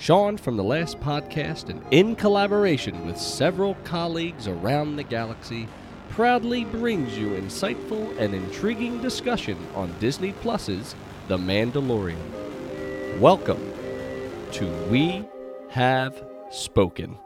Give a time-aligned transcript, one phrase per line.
[0.00, 5.68] Sean from the last podcast, and in collaboration with several colleagues around the galaxy,
[6.08, 10.94] proudly brings you insightful and intriguing discussion on Disney Plus's
[11.28, 12.16] The Mandalorian.
[13.18, 13.74] Welcome
[14.52, 15.22] to We
[15.68, 17.18] Have Spoken.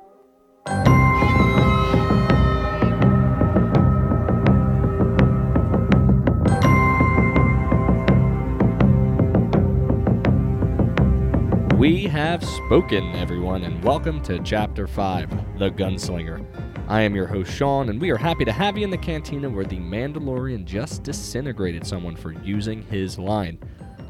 [12.35, 16.45] Have spoken, everyone, and welcome to Chapter 5 The Gunslinger.
[16.89, 19.49] I am your host, Sean, and we are happy to have you in the cantina
[19.49, 23.61] where the Mandalorian just disintegrated someone for using his line.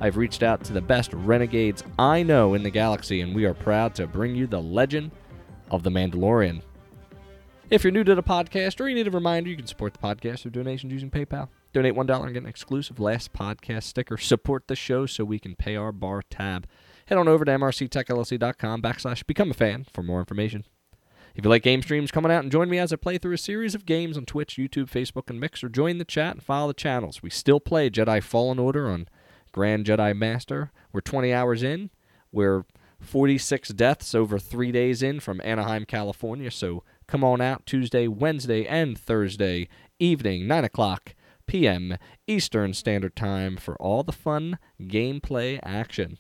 [0.01, 3.53] I've reached out to the best renegades I know in the galaxy, and we are
[3.53, 5.11] proud to bring you the legend
[5.71, 6.63] of the Mandalorian.
[7.69, 9.99] If you're new to the podcast or you need a reminder, you can support the
[9.99, 11.49] podcast through donations using PayPal.
[11.75, 14.17] Donate $1 and get an exclusive Last Podcast sticker.
[14.17, 16.67] Support the show so we can pay our bar tab
[17.07, 20.65] head on over to mrctechllc.com backslash become a fan for more information.
[21.35, 23.35] If you like game streams, come on out and join me as I play through
[23.35, 25.69] a series of games on Twitch, YouTube, Facebook, and Mixer.
[25.69, 27.23] Join the chat and follow the channels.
[27.25, 29.09] We still play Jedi Fallen Order on
[29.51, 30.71] Grand Jedi Master.
[30.93, 31.91] We're 20 hours in.
[32.31, 32.65] We're
[33.01, 36.53] 46 deaths over three days in from Anaheim, California.
[36.53, 39.69] So come on out Tuesday, Wednesday, and Thursday
[39.99, 41.15] evening, 9 o'clock
[41.47, 41.97] p.m.
[42.27, 46.19] Eastern Standard Time for all the fun gameplay action.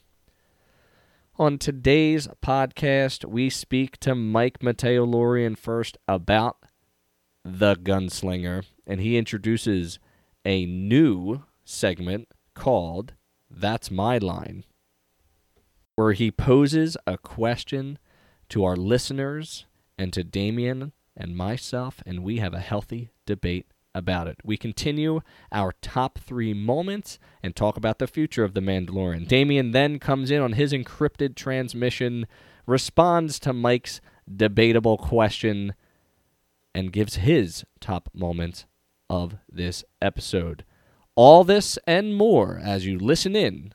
[1.36, 6.58] On today's podcast, we speak to Mike Mateo Lorian first about
[7.44, 9.98] the gunslinger, and he introduces
[10.44, 13.14] a new segment called
[13.50, 14.62] That's My Line,
[15.96, 17.98] where he poses a question
[18.50, 19.66] to our listeners
[19.98, 24.38] and to Damien and myself, and we have a healthy debate about it.
[24.44, 25.20] We continue
[25.52, 29.28] our top three moments and talk about the future of the Mandalorian.
[29.28, 32.26] Damien then comes in on his encrypted transmission,
[32.66, 34.00] responds to Mike's
[34.34, 35.74] debatable question,
[36.74, 38.66] and gives his top moments
[39.08, 40.64] of this episode.
[41.14, 43.72] All this and more as you listen in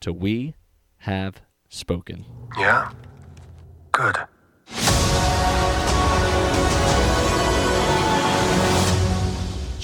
[0.00, 0.54] to We
[0.98, 2.24] Have Spoken.
[2.56, 2.92] Yeah?
[3.90, 4.16] Good.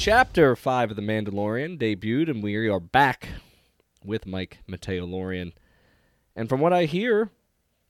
[0.02, 3.28] Chapter 5 of The Mandalorian debuted, and we are back
[4.04, 5.52] with Mike Mateo Lorian.
[6.34, 7.30] And from what I hear,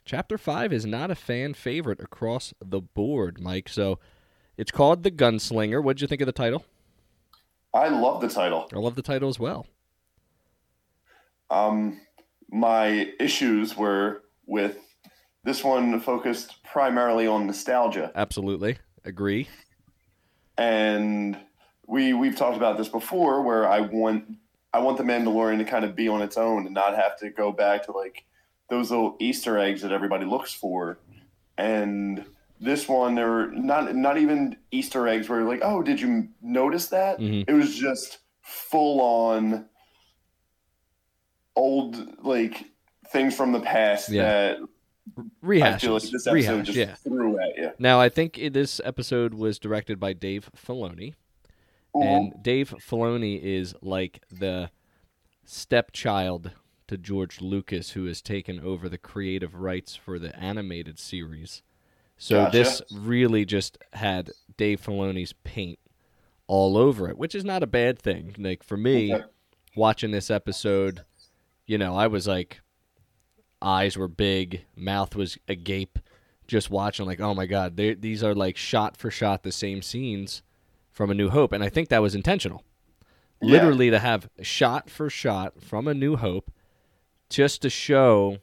[0.05, 3.71] Chapter 5 is not a fan favorite across the board, Mike.
[3.71, 3.99] So
[4.59, 5.83] it's called The Gunslinger.
[5.83, 6.67] What'd you think of the title?
[7.73, 8.69] I love the title.
[8.75, 9.67] I love the title as well.
[11.49, 11.99] Um,
[12.51, 14.77] my issues were with
[15.45, 18.77] this one focused primarily on nostalgia, Absolutely.
[19.03, 19.49] Agree.
[20.59, 21.39] and
[21.87, 24.25] we we've talked about this before, where I want
[24.73, 27.31] I want the Mandalorian to kind of be on its own and not have to
[27.31, 28.25] go back to like
[28.69, 30.99] those little Easter eggs that everybody looks for,
[31.59, 32.25] and
[32.61, 36.29] this one there were not not even Easter eggs where you're like, oh, did you
[36.41, 37.19] notice that?
[37.19, 37.45] Mhm.
[37.49, 39.67] It was just full on
[41.57, 42.65] old like
[43.09, 44.23] things from the past Yeah.
[44.23, 44.59] that
[45.43, 45.83] Rehash.
[45.85, 46.95] like this episode Rehash, just yeah.
[46.95, 47.73] threw at you.
[47.79, 51.15] Now, I think this episode was directed by Dave Filoni.
[51.95, 52.05] Uh-huh.
[52.05, 54.71] And Dave Filoni is like the
[55.45, 56.53] stepchild
[56.89, 61.63] to George Lucas, who has taken over the creative rights for the animated series.
[62.17, 62.59] So Gotcha.
[62.59, 65.79] this really just had Dave Filoni's paint
[66.47, 68.35] all over it, which is not a bad thing.
[68.39, 69.25] Like for me, Okay.
[69.75, 71.03] watching this episode,
[71.67, 72.61] you know, I was like,
[73.61, 75.99] eyes were big, mouth was agape,
[76.47, 80.43] just watching like, oh my god, these are like shot for shot the same scenes
[80.93, 82.63] from A New Hope, and I think that was intentional.
[83.41, 83.53] Yeah.
[83.53, 86.53] Literally to have shot for shot from A New Hope,
[87.29, 88.39] just to show,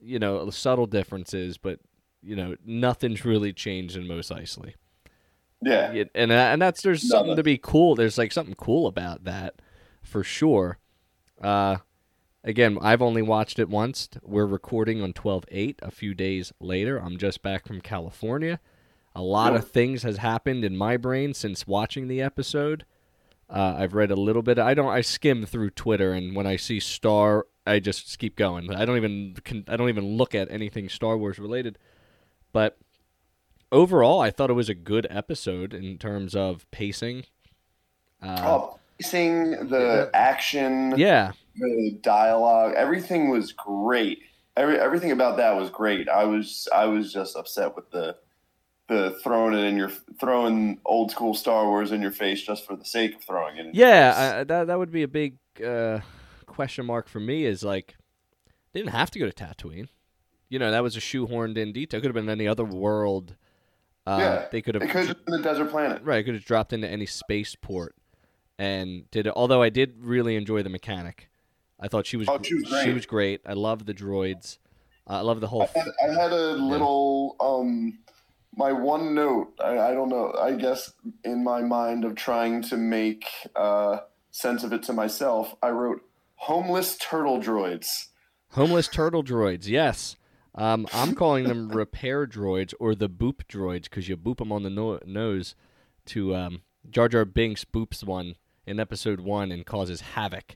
[0.00, 1.80] you know, subtle differences, but
[2.22, 4.74] you know, nothing's really changed in Mos Eisley.
[5.60, 6.04] Yeah.
[6.14, 7.94] And and that's there's something to be cool.
[7.94, 9.60] There's like something cool about that,
[10.02, 10.78] for sure.
[11.42, 11.78] Uh,
[12.42, 14.08] again, I've only watched it once.
[14.22, 15.78] We're recording on twelve eight.
[15.82, 18.60] A few days later, I'm just back from California.
[19.14, 19.62] A lot Yep.
[19.62, 22.84] of things has happened in my brain since watching the episode.
[23.48, 24.58] Uh, I've read a little bit.
[24.58, 24.88] I don't.
[24.88, 28.74] I skim through Twitter, and when I see Star, I just keep going.
[28.74, 29.36] I don't even.
[29.68, 31.78] I don't even look at anything Star Wars related.
[32.52, 32.78] But
[33.70, 37.24] overall, I thought it was a good episode in terms of pacing.
[38.22, 44.20] Uh, Oh, pacing, the action, yeah, the dialogue, everything was great.
[44.56, 46.08] Every, everything about that was great.
[46.08, 48.16] I was I was just upset with the
[48.88, 49.90] the throwing it in your
[50.20, 53.60] throwing old school Star Wars in your face just for the sake of throwing it.
[53.66, 54.36] In your yeah.
[54.40, 56.00] I, that that would be a big uh,
[56.46, 57.44] question mark for me.
[57.44, 57.96] Is like
[58.72, 59.88] they didn't have to go to Tatooine.
[60.48, 62.00] you know that was a shoehorned in detail.
[62.00, 63.36] Could have been any other world.
[64.06, 66.02] Uh, Yeah, they could have It could have been a desert planet.
[66.02, 66.18] right.
[66.18, 67.94] it Could have dropped into any spaceport
[68.58, 69.32] and did it.
[69.34, 71.30] Although I did really enjoy the mechanic.
[71.80, 72.94] I thought she was Oh, she was she great.
[72.94, 73.40] was great.
[73.46, 74.58] I love the droids.
[75.08, 75.62] Uh, I love the whole.
[75.74, 77.98] I had, I had a little um
[78.56, 80.92] my one note I, I don't know i guess
[81.24, 83.24] in my mind of trying to make
[83.56, 83.98] uh
[84.30, 86.02] sense of it to myself i wrote
[86.36, 88.08] homeless turtle droids
[88.54, 90.14] Homeless turtle droids, yes.
[90.54, 94.62] Um, I'm calling them repair droids or the boop droids because you boop them on
[94.62, 95.56] the no- nose
[96.06, 100.54] to um, Jar Jar Binks boops one in episode one and causes havoc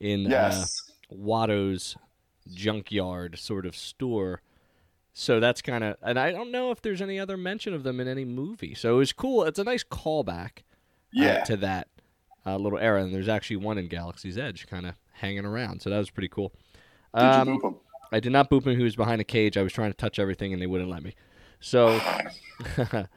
[0.00, 0.64] in uh,
[1.10, 1.96] Watto's
[2.50, 4.40] junkyard sort of store.
[5.16, 8.00] So that's kind of, and I don't know if there's any other mention of them
[8.00, 8.74] in any movie.
[8.74, 9.44] So it was cool.
[9.44, 10.62] It's a nice callback uh,
[11.12, 11.88] yeah to that
[12.44, 13.02] uh, little era.
[13.02, 15.82] And there's actually one in Galaxy's Edge kind of hanging around.
[15.82, 16.52] So that was pretty cool.
[17.14, 17.76] did Um, you boop them
[18.12, 18.76] I did not boop him.
[18.76, 19.56] He was behind a cage.
[19.56, 21.14] I was trying to touch everything, and they wouldn't let me.
[21.58, 22.00] So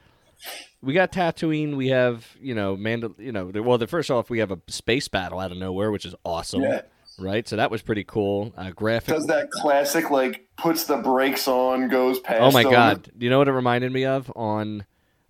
[0.82, 1.76] we got Tatooine.
[1.76, 3.14] We have you know Mandal.
[3.20, 6.06] You know, well, the first off, we have a space battle out of nowhere, which
[6.06, 6.82] is awesome, yeah
[7.20, 7.48] right?
[7.48, 8.54] So that was pretty cool.
[8.58, 9.14] Uh, graphic.
[9.14, 12.72] does that classic like puts the brakes on goes past Oh my them.
[12.72, 13.10] god!
[13.18, 14.86] Do you know what it reminded me of on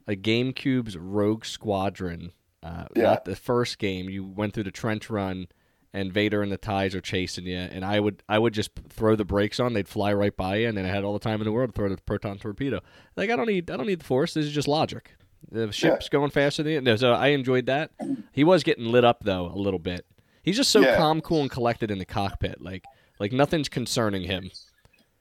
[0.07, 2.31] a GameCube's Rogue Squadron?
[2.63, 3.03] Uh, Yeah.
[3.03, 4.09] Not the first game.
[4.09, 5.47] You went through the trench run,
[5.93, 9.15] and Vader and the Ties are chasing you, and I would I would just throw
[9.15, 9.73] the brakes on.
[9.73, 11.69] They'd fly right by you, and then I had all the time in the world
[11.69, 12.81] to throw the proton torpedo.
[13.15, 14.33] Like I don't need I don't need the Force.
[14.33, 15.13] This is just logic.
[15.51, 16.81] The ship's going faster than you.
[16.81, 17.91] No, so I enjoyed that.
[18.33, 20.05] He was getting lit up though a little bit.
[20.47, 20.95] He's just so Yeah.
[20.95, 22.61] calm, cool, and collected in the cockpit.
[22.61, 22.83] Like
[23.19, 24.49] like nothing's concerning him.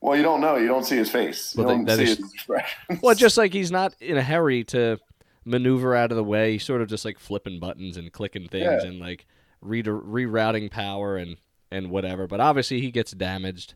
[0.00, 2.18] well you don't know you don't see his face you Well, that- don't see is-
[2.18, 4.98] his expression Well, just like he's not in a hurry to
[5.44, 6.52] maneuver out of the way.
[6.52, 8.88] He's sort of just like flipping buttons and clicking things Yeah.
[8.88, 9.26] and like
[9.60, 11.36] re- rerouting power and
[11.70, 12.26] and whatever.
[12.28, 13.74] But obviously he gets damaged.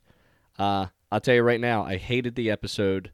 [0.59, 3.11] Uh, I'll tell you right now, I hated the episode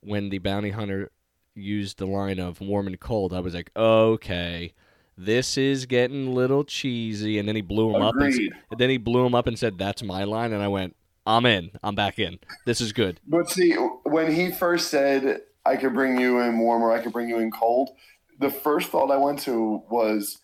[0.00, 1.10] when the bounty hunter
[1.56, 3.32] used the line of warm and cold.
[3.32, 4.72] I was like, okay.
[5.16, 8.14] This is getting a little cheesy, and then he blew him up.
[8.16, 8.52] And, Agreed.
[8.78, 11.70] then he blew him up and said, "That's my line," and I went, "I'm in.
[11.82, 12.38] I'm back in.
[12.66, 16.82] This is good." But see, when he first said, I could bring you in warm
[16.82, 17.90] or I could bring you in cold,
[18.38, 20.38] the first thought I went to was,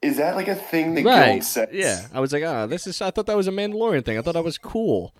[0.00, 1.26] is that like a thing that right.
[1.32, 1.68] guild says?
[1.72, 2.06] Yeah.
[2.12, 3.00] I was like, ah, this is.
[3.02, 4.18] I thought that was a Mandalorian thing.
[4.18, 5.14] I thought that was cool,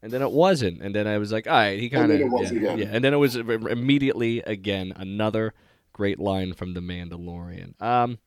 [0.00, 0.80] and then it wasn't.
[0.80, 2.18] And then I was like, all right, he kind of.
[2.18, 2.88] then it was Yeah, yeah.
[2.90, 5.54] And then it was immediately again another
[5.92, 7.80] great line from the Mandalorian.
[7.82, 8.18] Um,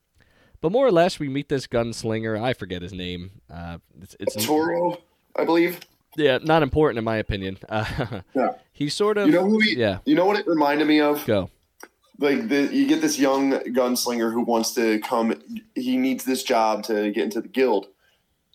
[0.62, 2.42] but more or less, we meet this gunslinger.
[2.42, 3.32] I forget his name.
[3.54, 4.98] Uh, it's, it's Toro,
[5.36, 5.80] I believe.
[6.18, 7.58] yeah, not important in my opinion.
[7.70, 8.54] Uh, Yeah.
[8.74, 10.00] he's sort of You know who he, yeah.
[10.06, 11.26] You know what it reminded me of?
[11.26, 11.50] Go.
[12.18, 15.34] Like the you get this young gunslinger who wants to come.
[15.76, 17.88] He needs this job to get into the guild.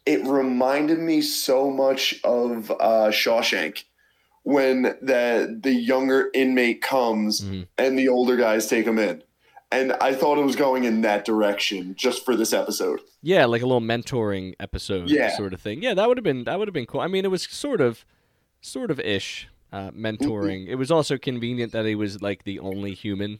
[0.06, 3.84] It reminded me so much of uh, Shawshank
[4.42, 7.66] when the the younger inmate comes Mhm.
[7.78, 9.22] and the older guys take him in.
[9.72, 13.00] And I thought it was going in that direction just for this episode.
[13.22, 15.36] Yeah, like a little mentoring episode Yeah.
[15.36, 15.80] sort of thing.
[15.82, 17.00] Yeah, that would have been that would have been cool.
[17.00, 18.04] I mean, it was sort of
[18.60, 20.66] sort of ish uh, mentoring.
[20.66, 23.38] It was also convenient that he was like the only human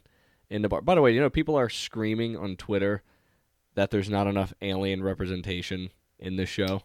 [0.49, 0.81] in the bar.
[0.81, 3.03] By the way, you know, people are screaming on Twitter
[3.75, 6.83] that there's not enough alien representation in this show.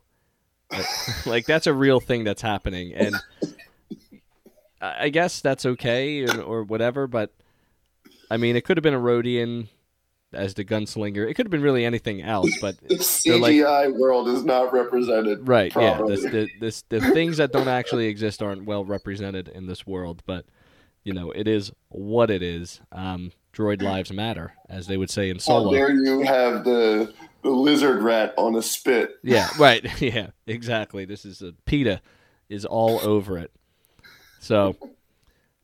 [0.71, 0.85] Like,
[1.27, 3.15] like, that's a real thing that's happening and
[4.81, 7.33] I guess that's okay or, or whatever, but
[8.29, 9.67] I mean, it could have been a Rodian
[10.33, 11.29] as the gunslinger.
[11.29, 14.73] It could have been really anything else, but The They're like- CGI world is not
[14.73, 15.47] represented.
[15.47, 15.71] Right.
[15.75, 15.95] Yeah.
[15.97, 16.15] properly.
[16.15, 20.21] This, the, this, the things that don't actually exist aren't well represented in this world,
[20.25, 20.45] but
[21.03, 22.81] you know it is what it is.
[22.91, 25.71] Um, droid lives matter, as they would say in Solo.
[25.71, 27.13] dare you have the
[27.43, 29.15] the lizard rat on a spit?
[29.23, 29.47] yeah.
[29.59, 30.01] Right.
[30.01, 30.31] yeah.
[30.47, 31.05] Exactly.
[31.05, 32.01] This is a PETA
[32.49, 33.51] is all over it.
[34.45, 34.75] So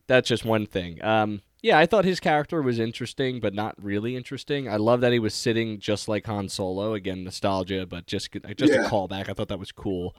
[0.07, 1.03] that's just one thing.
[1.03, 4.67] Um, yeah, I thought his character was interesting, but not really interesting.
[4.67, 6.95] I love that he was sitting just like Han Solo.
[6.95, 8.85] Again, nostalgia, but just just Yeah.
[8.85, 9.29] a callback.
[9.29, 10.15] I thought that was cool.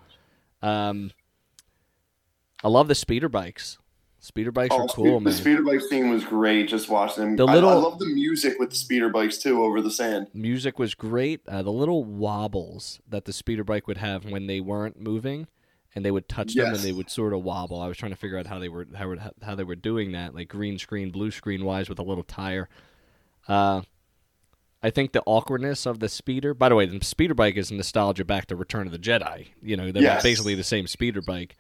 [0.63, 1.11] Um,
[2.63, 3.79] I love the speeder bikes.
[4.21, 5.33] Speeder bikes Oh, are cool, the man.
[5.35, 6.69] speeder bike scene was great.
[6.69, 7.35] Just watching them.
[7.37, 10.29] The I- little- I, love the music with the speeder bikes too over the sand.
[10.33, 11.41] Music was great.
[11.49, 15.49] Uh, the little wobbles that the speeder bike would have when they weren't moving,
[15.95, 17.81] and they would touch them and they would sort of wobble.
[17.81, 20.35] I was trying to figure out how they were how, how they were doing that,
[20.35, 22.69] like green screen, blue screen wise, with a little tire.
[23.49, 23.83] Uh,
[24.83, 26.55] I think the awkwardness of the speeder.
[26.55, 29.49] By the way, the speeder bike is nostalgia back to Return of the Jedi.
[29.63, 30.23] You know, they're Yes.
[30.23, 31.57] basically the same speeder bike,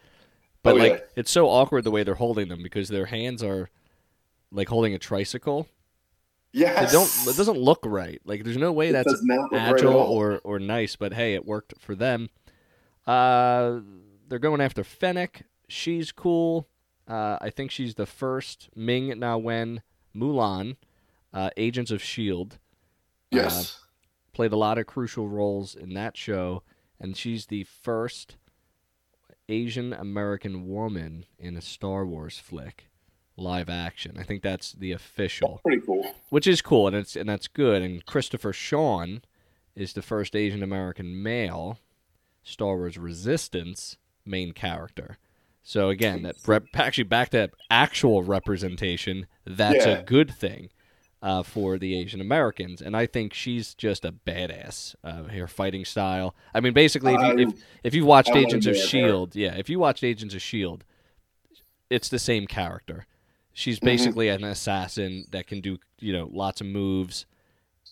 [0.63, 0.99] but Oh, like yeah.
[1.17, 3.71] it's so awkward the way they're holding them because their hands are
[4.51, 5.69] like holding a tricycle.
[6.53, 7.33] Yes, It don't.
[7.33, 8.21] It doesn't look right.
[8.25, 10.13] Like there's no way It that's does not look right at agile all.
[10.13, 10.97] or or nice.
[10.97, 12.29] But hey, it worked for them.
[13.07, 13.81] Uh,
[14.33, 15.43] they're going after Fennec.
[15.69, 16.67] she's cool.
[17.07, 19.83] Uh, I think she's the first Ming Na Wen
[20.17, 20.77] Mulan,
[21.35, 22.57] uh, Agents of Shield.
[23.31, 23.81] Yes.
[24.33, 26.63] Played a lot of crucial roles in that show,
[26.99, 28.37] and she's the first
[29.51, 32.89] Asian American woman in a Star Wars flick,
[33.37, 34.17] live action.
[34.19, 36.15] I think that's the official, That's Pretty cool.
[36.31, 37.83] which is cool, and it's and that's good.
[37.83, 39.21] And Christopher Sean
[39.77, 41.79] is the first Asian American male
[42.43, 45.19] Star Wars Resistance main character.
[45.63, 49.27] So again, that rep, actually back to actual representation.
[49.47, 49.99] That's Yeah.
[49.99, 50.71] a good thing
[51.23, 54.97] uh, for the Asian Americans, and I think she's just a badass.
[55.05, 56.35] Uh, her fighting style.
[56.53, 58.77] I mean, basically, if you, if, if you watched Agents of.
[58.77, 60.83] Shield, yeah, if you watched Agents of Shield,
[61.91, 63.07] it's the same character.
[63.53, 63.87] She's Mm-hmm.
[63.87, 67.25] basically an assassin that can do you know lots of moves.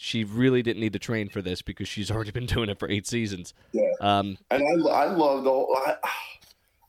[0.02, 2.88] She really didn't need to train for this because she's already been doing it for
[2.88, 3.52] eight seasons.
[3.73, 3.83] Yeah.
[4.00, 5.76] Um, And I, I love the whole.
[5.76, 5.97] I,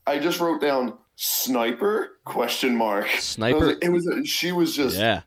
[0.07, 3.09] I just wrote down sniper question mark.
[3.19, 3.75] Sniper?
[3.81, 4.07] It was.
[4.23, 5.23] She was just yeah,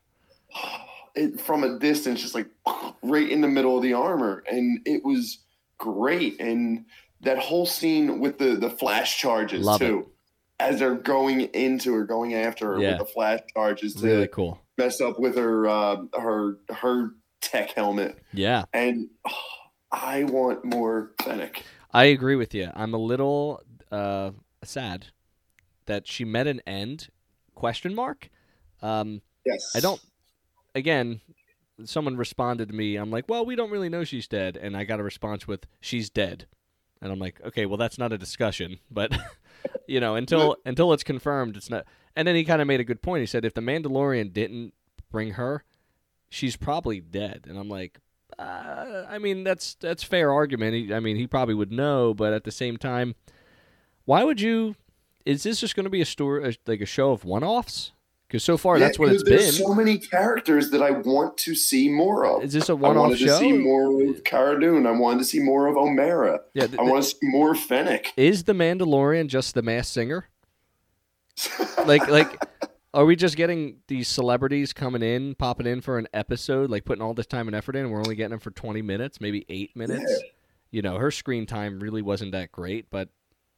[1.15, 2.49] it, from a distance, just like
[3.03, 5.41] right in the middle of the armor, and it was
[5.77, 6.41] great.
[6.41, 6.87] And
[7.21, 10.09] that whole scene with the the flash charges Love too,
[10.59, 12.93] as they're going into her, going after her Yeah.
[12.93, 14.59] with the flash charges to really cool.
[14.79, 17.11] mess up with her uh, her her
[17.45, 18.19] tech helmet.
[18.33, 19.33] Yeah, And oh,
[19.93, 21.63] I want more Fennec.
[21.93, 22.71] I agree with you.
[22.75, 24.33] I'm a little uh,
[24.65, 25.07] sad
[25.87, 27.09] that she met an end
[27.55, 28.31] question mark.
[28.83, 30.01] Um, Yes, I don't.
[30.75, 31.21] Again,
[31.85, 32.97] someone responded to me.
[32.97, 35.67] I'm like, well, we don't really know she's dead, and I got a response with,
[35.81, 36.47] "She's dead,"
[37.03, 39.13] and I'm like, okay, well, that's not a discussion, but
[39.87, 41.85] you know, until until it's confirmed, it's not.
[42.17, 43.21] And then he kind of made a good point.
[43.21, 44.73] He said, if the Mandalorian didn't
[45.11, 45.65] bring her,
[46.35, 47.99] she's probably dead, and I'm like.
[48.37, 50.75] Uh, I mean that's that's fair argument.
[50.75, 53.15] He, I mean he probably would know, but at the same time,
[54.07, 54.75] why would you?
[55.25, 57.93] Is this just going to be a story a, like a show of one-offs?
[58.27, 59.53] Because so far Yeah, that's what it's been.
[59.53, 62.43] so many characters that I want to see more of.
[62.43, 62.99] Is this a one-off show?
[62.99, 64.85] I wanted to see more of Cara Dune.
[64.89, 66.41] I wanted to see more of Omera.
[66.55, 68.13] Yeah, th- I want to see more Fennec.
[68.17, 70.29] is the Mandalorian just the Masked Singer?
[71.87, 72.41] Like, like,
[72.95, 77.03] are we just getting these celebrities coming in, popping in for an episode, like putting
[77.03, 77.83] all this time and effort in?
[77.85, 80.05] And we're only getting them for twenty minutes, maybe eight minutes.
[80.09, 80.29] Yeah.
[80.71, 83.09] You know, her screen time really wasn't that great, but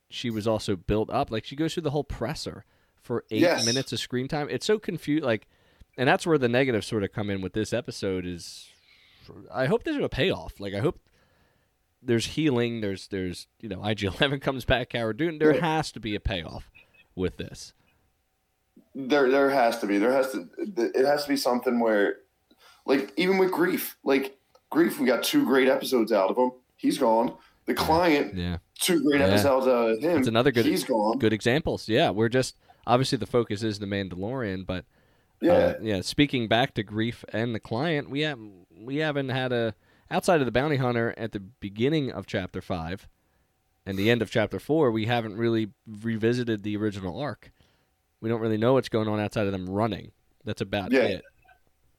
[0.08, 1.30] she was also built up.
[1.30, 2.64] Like, she goes through the whole presser
[3.02, 3.64] for eight Yes.
[3.64, 4.48] minutes of screen time.
[4.50, 5.24] It's so confused.
[5.24, 5.46] Like,
[5.96, 8.26] and that's where the negatives sort of come in with this episode.
[8.26, 8.68] Is
[9.52, 10.58] I hope there's a payoff.
[10.60, 10.98] Like, I hope
[12.02, 12.80] there's healing.
[12.80, 14.90] There's there's you know IG Eleven comes back.
[14.90, 15.38] Cara Dune.
[15.38, 16.70] There has to be a payoff
[17.14, 17.72] with this.
[18.98, 19.98] There, there has to be.
[19.98, 20.48] There has to.
[20.58, 22.16] It has to be something where,
[22.86, 24.38] like, even with grief, like
[24.70, 26.52] grief, we got two great episodes out of him.
[26.76, 27.34] He's gone.
[27.66, 29.26] The client, Yeah, two great Yeah.
[29.26, 30.18] episodes out of him.
[30.18, 31.18] It's another good- He's gone.
[31.18, 31.88] good examples.
[31.88, 34.84] Yeah, we're just obviously the focus is the Mandalorian, but
[35.42, 35.52] Yeah.
[35.52, 36.00] uh, yeah.
[36.00, 38.38] Speaking back to grief and the client, we have
[38.78, 39.74] we haven't had a
[40.10, 43.08] outside of the bounty hunter at the beginning of chapter five
[43.84, 44.90] and the end of chapter four.
[44.90, 47.50] We haven't really revisited the original arc.
[48.20, 50.10] We don't really know what's going on outside of them running.
[50.44, 51.02] That's about Yeah.
[51.02, 51.24] it.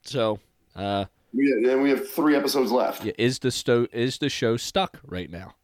[0.04, 0.40] So,
[0.76, 3.04] uh, We, and we have three episodes left.
[3.04, 5.56] Yeah, is the sto- is the show stuck right now?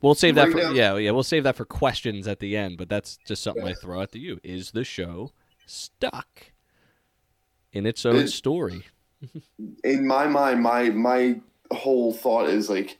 [0.00, 2.76] We'll save that for now- yeah yeah we'll save that for questions at the end.
[2.78, 4.38] But that's just something I throw out to you.
[4.42, 5.30] Is the show
[5.66, 6.52] stuck
[7.72, 8.84] in its own It- story?
[9.84, 12.98] in my mind, my my whole thought is like,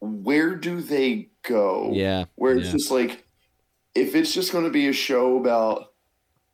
[0.00, 1.90] where do they go?
[1.92, 2.72] Yeah, Where it's yeah.
[2.72, 3.24] just like,
[3.94, 5.92] if it's just going to be a show about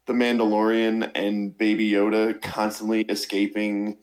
[0.06, 3.98] the Mandalorian and Baby Yoda constantly escaping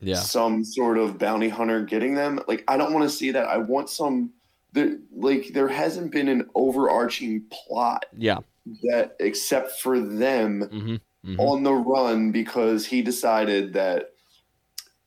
[0.00, 3.48] yeah some sort of bounty hunter getting them, like I don't want to see that.
[3.48, 4.30] I want some.
[4.72, 8.40] There, like there hasn't been an overarching plot yeah.
[8.82, 14.12] that, except for them, hmm hmm on the run because he decided that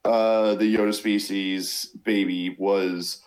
[0.04, 3.22] uh, the Yoda species baby was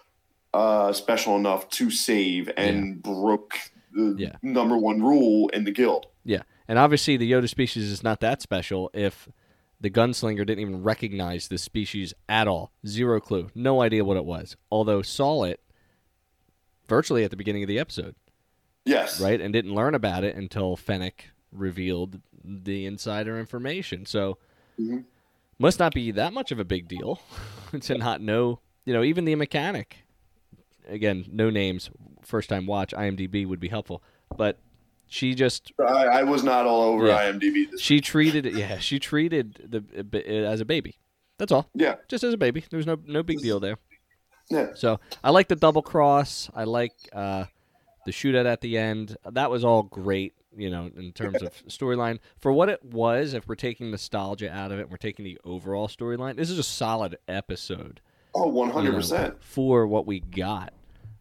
[0.52, 3.54] uh, special enough to save and broke
[3.94, 4.36] the Yeah.
[4.42, 6.06] number one rule in the guild.
[6.24, 9.28] Yeah, and obviously the Yoda species is not that special if
[9.80, 12.72] the gunslinger didn't even recognize the species at all.
[12.86, 14.56] Zero clue, no idea what it was.
[14.70, 15.60] Although saw it
[16.88, 18.14] virtually at the beginning of the episode.
[18.86, 19.18] Yes.
[19.18, 19.40] right?
[19.40, 24.04] And didn't learn about it until Fennec revealed the insider information.
[24.04, 24.36] So
[24.78, 25.04] Mhm.
[25.58, 27.18] must not be that much of a big deal
[27.80, 28.60] to not know.
[28.84, 30.03] You know, even the mechanic.
[30.88, 31.90] Again, no names.
[32.22, 32.92] First time watch.
[32.92, 34.02] IMDb would be helpful,
[34.36, 34.58] but
[35.06, 37.30] she just I, I was not all over Yeah.
[37.32, 37.70] IMDb.
[37.70, 38.54] This she treated it.
[38.54, 40.98] Yeah, she treated the as a baby.
[41.38, 41.68] That's all.
[41.74, 41.96] yeah.
[42.08, 42.64] Just as a baby.
[42.70, 43.78] There's no no big deal there.
[44.50, 44.68] Yeah.
[44.74, 46.50] So I like the double cross.
[46.54, 47.46] I like uh,
[48.06, 49.16] the shootout at the end.
[49.30, 52.18] That was all great, you know, in terms of storyline.
[52.38, 55.38] For what it was, if we're taking nostalgia out of it, and we're taking the
[55.44, 56.36] overall storyline.
[56.36, 58.00] This is a solid episode.
[58.34, 59.36] Oh, one you hundred know, percent.
[59.42, 60.72] for what we got.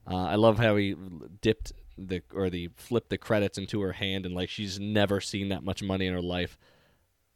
[0.10, 0.96] Uh, I love how he
[1.42, 5.50] dipped the or the flipped the credits into her hand and like she's never seen
[5.50, 6.58] that much money in her life.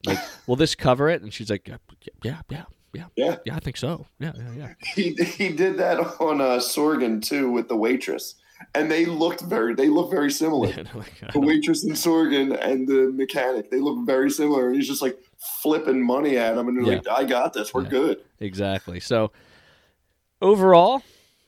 [0.05, 1.21] Like, will this cover it?
[1.21, 1.77] And she's like, yeah,
[2.23, 3.35] yeah, yeah, yeah, Yeah.
[3.45, 3.55] yeah.
[3.55, 4.07] I think so.
[4.19, 4.73] Yeah, yeah, yeah.
[4.95, 8.35] He he did that on uh, Sorgan too with the waitress,
[8.73, 10.69] and they looked very they look very similar.
[10.69, 14.67] Yeah, like, the waitress and Sorgan and the mechanic they look very similar.
[14.67, 15.17] And he's just like
[15.61, 17.73] flipping money at him, and they're like, "I got this.
[17.73, 17.89] We're Yeah.
[17.89, 18.99] good." exactly.
[18.99, 19.31] So
[20.41, 21.03] overall,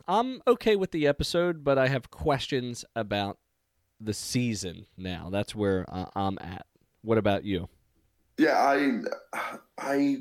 [0.07, 3.37] I'm okay with the episode, but I have questions about
[3.99, 5.29] the season now.
[5.29, 6.65] That's where uh, I'm at.
[7.01, 7.69] What about you?
[8.37, 8.99] Yeah, I
[9.77, 10.17] I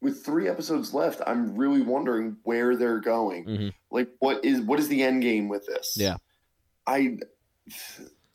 [0.00, 3.44] with three episodes left, I'm really wondering where they're going.
[3.44, 3.72] Mhm.
[3.90, 5.96] Like, what is what is the end game with this?
[5.98, 6.16] Yeah.
[6.86, 7.18] I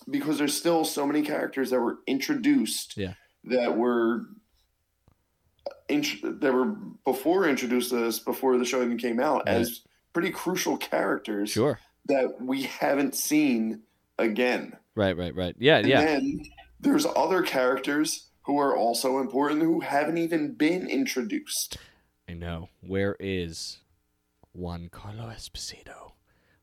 [0.10, 3.14] because there's still so many characters that were introduced Yeah.
[3.46, 4.26] that were
[5.90, 6.76] int- that were
[7.06, 9.56] before introduced to us before the show even came out Right.
[9.56, 9.82] as
[10.14, 11.80] pretty crucial characters Sure.
[12.06, 13.82] that we haven't seen
[14.20, 14.78] again.
[14.96, 15.56] Right, right, right.
[15.58, 16.04] Yeah, And yeah.
[16.06, 16.42] then
[16.80, 21.78] there's other characters who are also important who haven't even been introduced.
[22.28, 22.70] I know.
[22.82, 23.80] Where is
[24.56, 26.12] Giancarlo Esposito?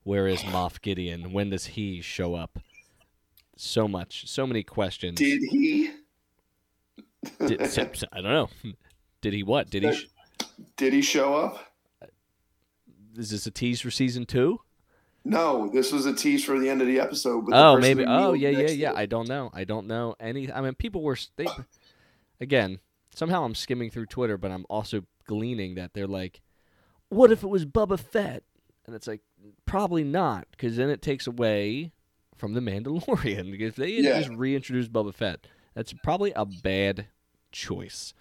[0.04, 1.32] Where is Moff Gideon?
[1.32, 2.58] When does he show up?
[3.56, 5.18] So much, so many questions.
[5.18, 5.90] Did he?
[7.46, 7.60] Did-
[8.12, 8.48] I don't know.
[9.20, 9.70] Did he what?
[9.70, 9.92] Did he?
[9.92, 10.06] Sh-
[10.76, 11.66] Did he show up?
[13.16, 14.60] is this a tease for season two?
[15.24, 17.44] No, this was a tease for the end of the episode.
[17.46, 18.04] But Oh, maybe.
[18.06, 18.92] Oh, yeah, yeah, yeah.
[18.94, 19.50] I don't know.
[19.52, 20.50] I don't know any.
[20.50, 21.18] I mean, people were.
[21.36, 21.46] They,
[22.40, 22.78] again,
[23.14, 26.40] somehow I'm skimming through Twitter, but I'm also gleaning that they're like,
[27.10, 28.44] "What if it was Boba Fett?"
[28.86, 29.20] And it's like,
[29.66, 31.92] probably not, because then it takes away
[32.36, 33.60] from the Mandalorian.
[33.60, 34.20] If they Yeah.
[34.20, 37.08] just reintroduce Boba Fett, that's probably a bad
[37.52, 38.14] choice.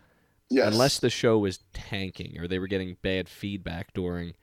[0.50, 0.72] Yes.
[0.72, 4.34] Unless the show was tanking or they were getting bad feedback during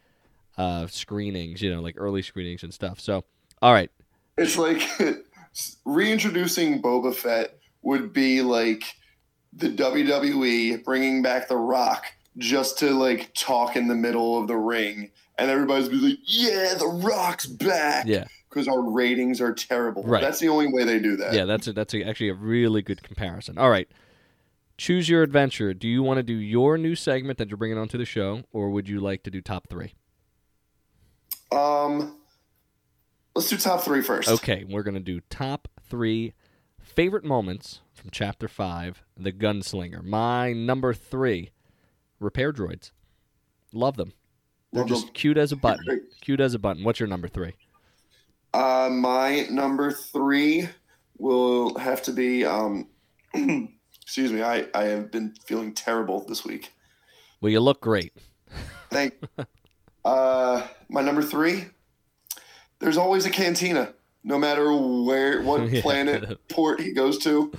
[0.56, 3.00] uh, screenings, you know, like early screenings and stuff.
[3.00, 3.24] So,
[3.60, 3.90] all right,
[4.38, 4.82] It's like
[5.84, 8.84] reintroducing Boba Fett would be like
[9.52, 12.06] the WWE bringing back The Rock
[12.38, 16.74] just to like talk in the middle of the ring, and everybody's be like, "Yeah,
[16.78, 18.24] The Rock's back." yeah.
[18.50, 20.02] because our ratings are terrible.
[20.02, 20.20] Right.
[20.20, 21.32] That's the only way they do that.
[21.32, 23.56] Yeah, that's a, that's a, actually a really good comparison.
[23.56, 23.88] All right,
[24.78, 25.74] choose your adventure.
[25.74, 28.70] Do you want to do your new segment that you're bringing onto the show, or
[28.70, 29.94] would you like to do top three?
[31.52, 32.18] Um,
[33.34, 34.28] let's do top three first.
[34.28, 36.34] Okay, we're gonna do top three
[36.80, 40.02] favorite moments from Chapter Five, The Gunslinger.
[40.02, 41.50] My number three,
[42.20, 42.90] repair droids.
[43.72, 44.12] Love them.
[44.72, 45.14] They're Love just them.
[45.14, 46.06] cute as a button.
[46.20, 46.84] Cute as a button.
[46.84, 47.52] What's your number three?
[48.52, 50.68] Uh, my number three
[51.18, 52.44] will have to be.
[52.44, 52.88] Um,
[54.06, 54.40] excuse me.
[54.40, 56.72] I I have been feeling terrible this week.
[57.40, 58.12] Well, you look great.
[58.88, 59.14] Thank.
[60.04, 61.66] uh, my number three.
[62.78, 65.82] There's always a cantina, no matter where, what Yeah.
[65.82, 67.50] planet, port he goes to.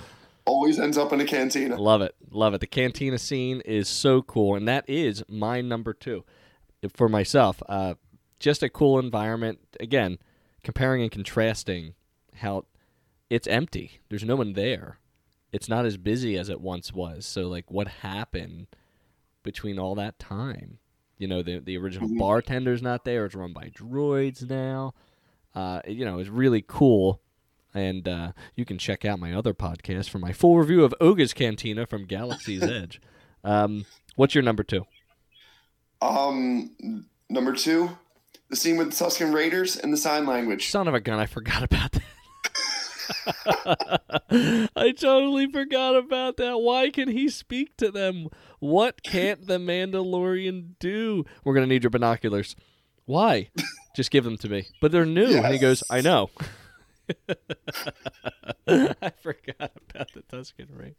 [0.45, 1.75] Always ends up in a cantina.
[1.75, 2.15] Love it.
[2.31, 2.61] Love it.
[2.61, 6.23] The cantina scene is so cool, and that is my number two
[6.95, 7.61] for myself.
[7.67, 7.95] Uh,
[8.39, 9.59] just a cool environment.
[9.81, 10.19] Again,
[10.63, 11.95] comparing and contrasting
[12.35, 12.65] how
[13.29, 13.99] it's empty.
[14.09, 14.99] There's no one there.
[15.51, 17.25] It's not as busy as it once was.
[17.25, 18.67] So, like, what happened
[19.43, 20.79] between all that time?
[21.17, 22.19] You know, the the original Mhm.
[22.19, 23.25] bartender's not there.
[23.25, 24.93] It's run by droids now.
[25.55, 27.21] Uh, you know, it's really cool.
[27.73, 31.33] And uh, you can check out my other podcast for my full review of Oga's
[31.33, 32.99] Cantina from Galaxy's Edge.
[33.43, 34.85] Um, what's your number two?
[36.01, 37.97] Um, number two,
[38.49, 40.69] the scene with the Tusken Raiders and the sign language.
[40.69, 42.03] Son of a gun, I forgot about that.
[44.75, 46.59] I totally forgot about that.
[46.59, 48.29] Why can he speak to them?
[48.59, 51.25] What can't the Mandalorian do?
[51.43, 52.55] We're going to need your binoculars.
[53.05, 53.49] Why?
[53.95, 54.67] Just give them to me.
[54.81, 55.37] But they're new.
[55.37, 56.29] And he goes, I know.
[58.67, 60.95] I forgot about the Tusken ring.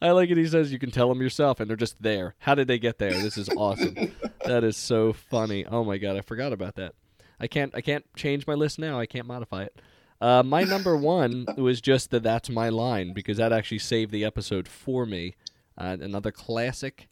[0.00, 0.36] I like it.
[0.36, 2.34] He says you can tell them yourself, and they're just there.
[2.38, 3.12] How did they get there?
[3.12, 4.12] This is awesome.
[4.44, 5.64] that is so funny.
[5.64, 6.94] Oh my god, I forgot about that.
[7.38, 7.72] I can't.
[7.76, 8.98] I can't change my list now.
[8.98, 9.80] I can't modify it.
[10.22, 14.24] Uh, my number one was just the "That's my line" because that actually saved the
[14.24, 15.34] episode for me.
[15.76, 17.08] Uh, another classic.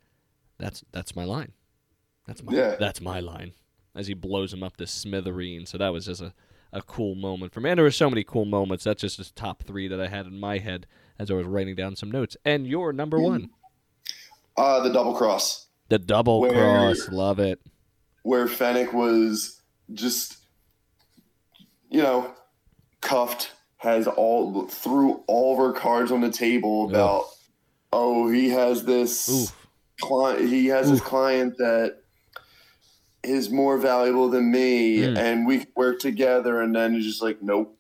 [0.59, 1.53] That's that's my line.
[2.27, 2.77] That's my Yeah.
[2.79, 3.53] that's my line.
[3.97, 5.71] As he blows him up to smithereens.
[5.71, 6.33] So that was just a,
[6.73, 7.71] a cool moment for me.
[7.71, 8.85] And there were so many cool moments.
[8.85, 10.87] That's just the top three that I had in my head
[11.19, 12.37] as I was writing down some notes.
[12.45, 13.51] And your number one,
[14.57, 17.09] Uh, the double cross, the double Where- cross.
[17.09, 17.61] Love it.
[18.23, 20.37] where Fennec was just,
[21.91, 22.33] you know,
[23.01, 27.25] cuffed, has all threw all of her cards on the table about,
[27.93, 29.69] oh, he has this Oof.
[30.01, 31.97] client, he has this client that
[33.23, 35.17] is more valuable than me, Mm.
[35.19, 36.61] and we work together.
[36.61, 37.79] And then he's just like, nope.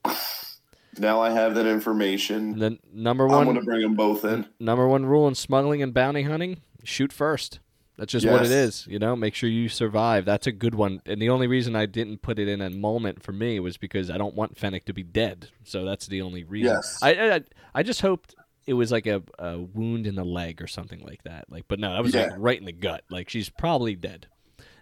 [0.99, 2.59] Now I have that information.
[2.59, 3.49] The number one.
[3.49, 4.47] I'm to bring them both in.
[4.59, 7.61] number one rule in smuggling and bounty hunting: shoot first.
[8.01, 10.25] That's just what it is, You know, make sure you survive.
[10.25, 11.03] That's a good one.
[11.05, 14.11] And the only reason I didn't put it in a moment for me was because
[14.11, 15.51] I don't want Fennec to be dead.
[15.65, 16.73] So that's the only reason.
[16.77, 16.99] Yes.
[17.03, 17.41] I I,
[17.75, 18.35] I just hoped
[18.67, 21.45] it was like a, a wound in the leg or something like that.
[21.51, 23.05] Like, but no, that was like right in the gut.
[23.11, 24.29] Like she's probably dead.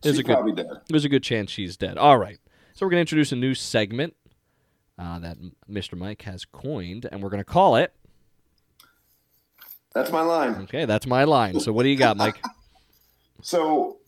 [0.00, 0.68] There's She's a good probably dead.
[0.88, 1.98] there's a good chance she's dead.
[1.98, 2.38] All right.
[2.74, 4.14] So we're going to introduce a new segment
[4.96, 5.98] uh, that Mr.
[5.98, 7.92] Mike has coined, and we're going to call it.
[9.92, 10.54] That's my line.
[10.62, 11.58] Okay, that's my line.
[11.58, 12.40] So what do you got, Mike?
[13.42, 13.98] So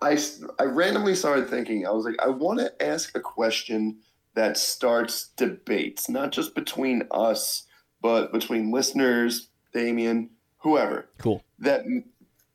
[0.00, 0.18] I,
[0.58, 3.98] I randomly started thinking, I was like, I want to ask a question
[4.34, 7.64] that starts debates, not just between us,
[8.00, 11.44] but between listeners, Damien, whoever, Cool.
[11.58, 11.84] that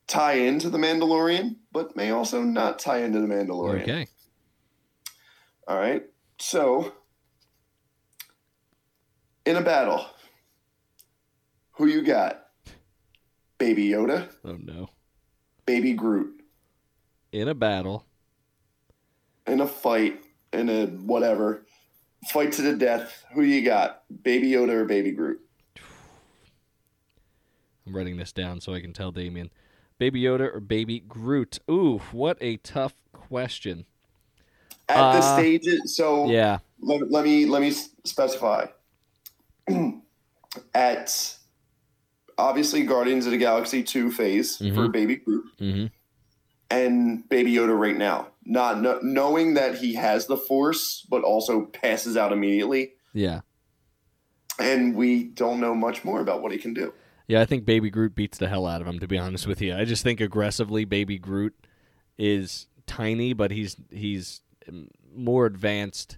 [0.06, 3.82] tie into The Mandalorian, but may also not tie into The Mandalorian.
[3.82, 4.06] Okay.
[5.66, 6.02] All right.
[6.38, 6.92] So,
[9.44, 10.06] in a battle,
[11.72, 12.44] who you got?
[13.58, 14.88] Baby Yoda, Oh no.
[15.68, 16.40] Baby Groot.
[17.30, 18.06] In a battle,
[19.46, 21.66] in a fight, in a whatever,
[22.30, 23.22] fight to the death.
[23.34, 24.02] Who you got?
[24.22, 25.38] Baby Yoda or Baby Groot?
[27.86, 29.50] I'm writing this down so I can tell Damien.
[29.98, 31.58] Baby Yoda or Baby Groot?
[31.70, 33.84] Ooh, what a tough question.
[34.88, 36.60] At the Uh, stage, so Yeah.
[36.80, 37.72] let, let me let me
[38.06, 38.68] specify.
[40.74, 41.36] At
[42.38, 44.92] obviously Guardians of the Galaxy two phase for Mhm.
[44.92, 45.86] Baby Groot Mm-hmm.
[46.70, 51.66] and Baby Yoda right now, not kno- knowing that he has the Force, but also
[51.66, 53.40] passes out immediately, Yeah.
[54.58, 56.92] and we don't know much more about what he can do.
[57.26, 58.98] Yeah, I think Baby Groot beats the hell out of him.
[59.00, 61.54] To be honest with you, I just think aggressively, Baby Groot
[62.16, 64.40] is tiny, but he's he's
[65.14, 66.16] more advanced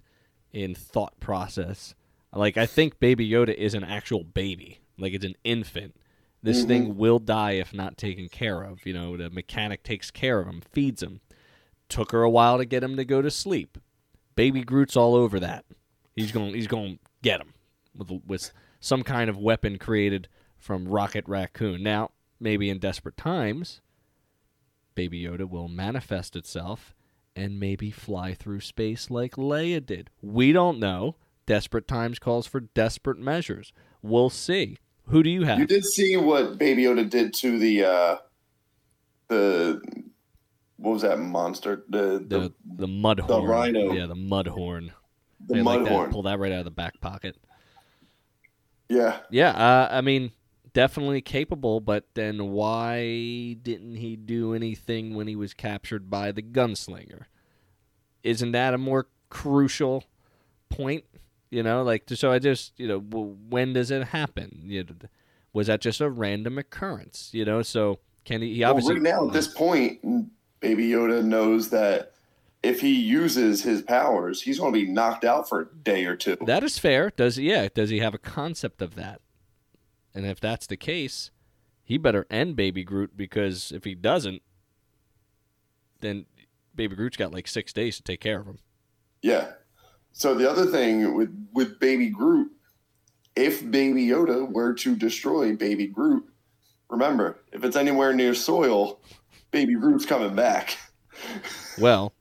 [0.53, 1.95] in thought process.
[2.33, 5.95] Like I think Baby Yoda is an actual baby, like it's an infant.
[6.43, 6.67] This Mhm.
[6.67, 8.85] thing will die if not taken care of.
[8.85, 11.21] You know, the mechanic takes care of him, feeds him.
[11.89, 13.77] Took her a while to get him to go to sleep.
[14.35, 15.65] Baby Groot's all over that.
[16.15, 16.53] He's going.
[16.53, 17.53] He's going to get him
[17.95, 20.27] with with some kind of weapon created
[20.57, 21.83] from Rocket Raccoon.
[21.83, 23.81] Now, maybe in desperate times,
[24.95, 26.95] Baby Yoda will manifest itself
[27.35, 30.09] and maybe fly through space like Leia did.
[30.21, 31.15] We don't know.
[31.45, 33.73] Desperate times calls for desperate measures.
[34.01, 34.77] We'll see.
[35.07, 35.59] Who do you have?
[35.59, 38.17] You did see what Baby Yoda did to the uh
[39.27, 39.81] the
[40.77, 41.83] what was that monster?
[41.89, 43.47] The the, the the mudhorn.
[43.47, 43.93] rhino.
[43.93, 44.91] Yeah, the mudhorn.
[45.47, 46.11] the I like that.
[46.11, 47.35] Pull that right out of the back pocket.
[48.89, 49.19] yeah.
[49.29, 50.31] Yeah, uh, I mean,
[50.73, 56.41] definitely capable, but then why didn't he do anything when he was captured by the
[56.41, 57.25] gunslinger?
[58.23, 60.05] Isn't that a more crucial
[60.69, 61.05] point?
[61.51, 62.31] You know, like so.
[62.31, 64.61] I just you know, w- when does it happen?
[64.63, 64.95] You know,
[65.53, 67.29] was that just a random occurrence?
[67.33, 68.55] You know, so can he?
[68.55, 72.13] he Well, obviously right now at this um, point, Baby Yoda knows that
[72.63, 76.15] if he uses his powers, he's going to be knocked out for a day or
[76.15, 76.37] two.
[76.45, 77.09] That is fair.
[77.09, 77.49] Does he?
[77.49, 77.67] yeah?
[77.73, 79.21] Does he have a concept of that?
[80.13, 81.31] And if that's the case,
[81.83, 84.41] he better end Baby Groot because if he doesn't,
[85.99, 86.25] then
[86.75, 88.59] Baby Groot's got like six days to take care of him.
[89.21, 89.51] Yeah.
[90.13, 92.51] So the other thing with with Baby Groot,
[93.35, 96.25] if Baby Yoda were to destroy Baby Groot,
[96.89, 98.99] remember if it's anywhere near soil,
[99.51, 100.77] Baby Groot's coming back.
[101.77, 102.13] Well,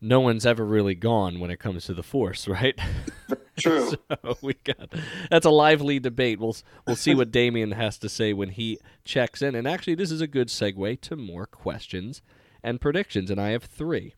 [0.00, 2.78] no one's ever really gone when it comes to the Force, right?
[3.58, 3.90] True.
[3.90, 4.92] so we got
[5.30, 6.40] that's a lively debate.
[6.40, 9.54] We'll we'll see what Damien has to say when he checks in.
[9.54, 12.20] And actually, this is a good segue to more questions
[12.62, 13.30] and predictions.
[13.30, 14.14] And I have three.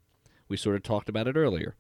[0.49, 1.77] We sort of talked about it earlier.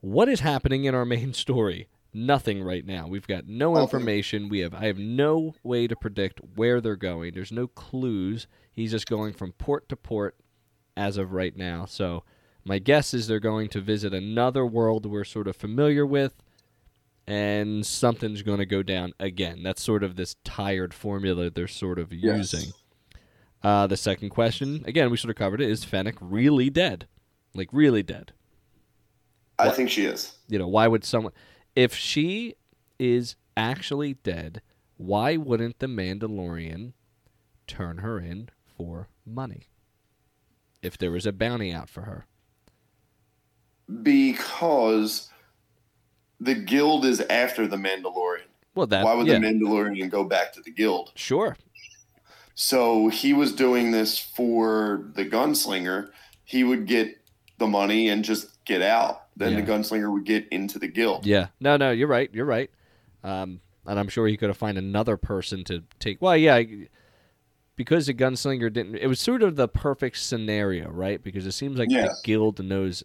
[0.00, 1.88] What is happening in our main story?
[2.14, 3.06] Nothing right now.
[3.06, 4.48] We've got no information.
[4.48, 7.34] We have I have no way to predict where they're going.
[7.34, 8.46] There's no clues.
[8.72, 10.36] He's just going from port to port
[10.96, 11.84] as of right now.
[11.84, 12.24] So
[12.64, 16.42] my guess is they're going to visit another world we're sort of familiar with,
[17.26, 19.62] and something's going to go down again.
[19.62, 22.52] That's sort of this tired formula they're sort of Yes.
[22.52, 22.72] using.
[23.62, 25.68] Uh, the second question, again, we sort of covered it.
[25.70, 27.06] Is Fennec really dead?
[27.54, 28.32] Like really dead?
[29.58, 30.36] I think she is.
[30.48, 31.32] You know, why would someone,
[31.74, 32.54] if she
[32.98, 34.62] is actually dead,
[34.96, 36.92] why wouldn't the Mandalorian
[37.66, 39.68] turn her in for money?
[40.82, 42.26] If there was a bounty out for her.
[44.02, 45.28] because
[46.40, 48.42] the guild is after the Mandalorian.
[48.74, 51.12] Well, that Why would yeah, the Mandalorian go back to the guild?
[51.16, 51.56] sure.
[52.54, 56.10] So he was doing this for the gunslinger.
[56.44, 57.16] He would get
[57.58, 59.26] the money and just get out.
[59.38, 61.24] Then the gunslinger would get into the guild.
[61.26, 61.48] Yeah.
[61.60, 62.28] No, no, you're right.
[62.32, 62.70] You're right.
[63.24, 66.20] Um, and I'm sure he could have found another person to take.
[66.20, 66.60] Well, yeah,
[67.76, 68.96] because the gunslinger didn't.
[68.96, 71.22] It was sort of the perfect scenario, right?
[71.22, 73.02] Because it seems like the guild knows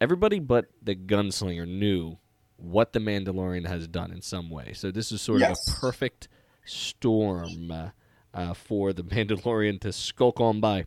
[0.00, 2.18] everybody, but the gunslinger knew
[2.56, 4.72] what the Mandalorian has done in some way.
[4.74, 5.66] So this is sort Yes.
[5.68, 6.28] of a perfect
[6.64, 7.88] storm uh,
[8.34, 10.84] uh, for the Mandalorian to skulk on by.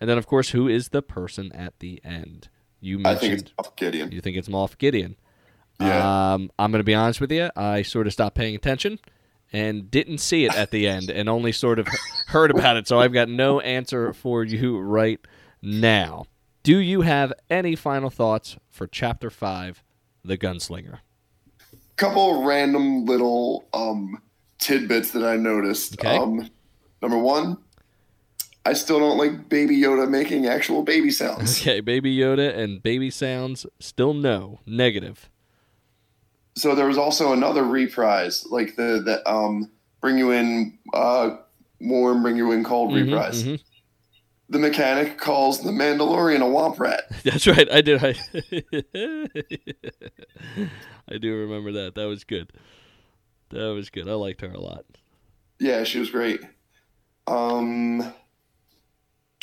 [0.00, 2.48] And then, of course, who is the person at the end?
[2.84, 3.52] You I think mentioned.
[3.58, 4.12] it's Moff Gideon.
[4.12, 5.16] You think it's Moff Gideon?
[5.80, 6.34] Yeah.
[6.34, 7.50] Um, I'm going to be honest with you.
[7.56, 8.98] I sort of stopped paying attention
[9.52, 11.88] and didn't see it at the end, and only sort of
[12.26, 12.86] heard about it.
[12.86, 15.18] So I've got no answer for you right
[15.62, 16.26] now.
[16.62, 19.82] Do you have any final thoughts for Chapter Five,
[20.24, 20.98] The Gunslinger?
[21.96, 24.20] couple of random little um,
[24.58, 25.94] tidbits that I noticed.
[25.98, 26.16] Okay.
[26.16, 26.50] Um,
[27.00, 27.56] number one,
[28.66, 31.60] I still don't like Baby Yoda making actual baby sounds.
[31.62, 35.28] Okay, Baby Yoda and Baby Sounds still no negative.
[36.56, 41.36] so there was also another reprise, like the the um, bring you in uh,
[41.80, 43.44] warm, bring you in cold Mhm, reprise.
[43.44, 43.60] mhm.
[44.50, 47.04] The mechanic calls the Mandalorian a womp rat.
[47.24, 47.66] That's right.
[47.72, 48.04] I did.
[48.04, 48.14] I,
[51.08, 51.94] I do remember that.
[51.94, 52.52] That was good.
[53.50, 54.08] That was good.
[54.08, 54.84] I liked her a lot.
[55.58, 56.40] Yeah, she was great.
[57.26, 58.12] Um,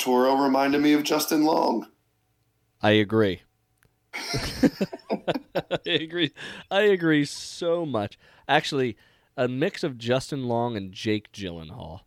[0.02, 1.86] Toro reminded me of Justin Long.
[2.80, 3.42] I agree.
[4.14, 6.32] I agree.
[6.70, 8.18] I agree so much.
[8.48, 8.96] Actually,
[9.36, 12.00] a mix of Justin Long and Jake Gyllenhaal.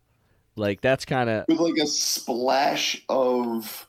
[0.56, 3.88] Like that's kind of with like a splash of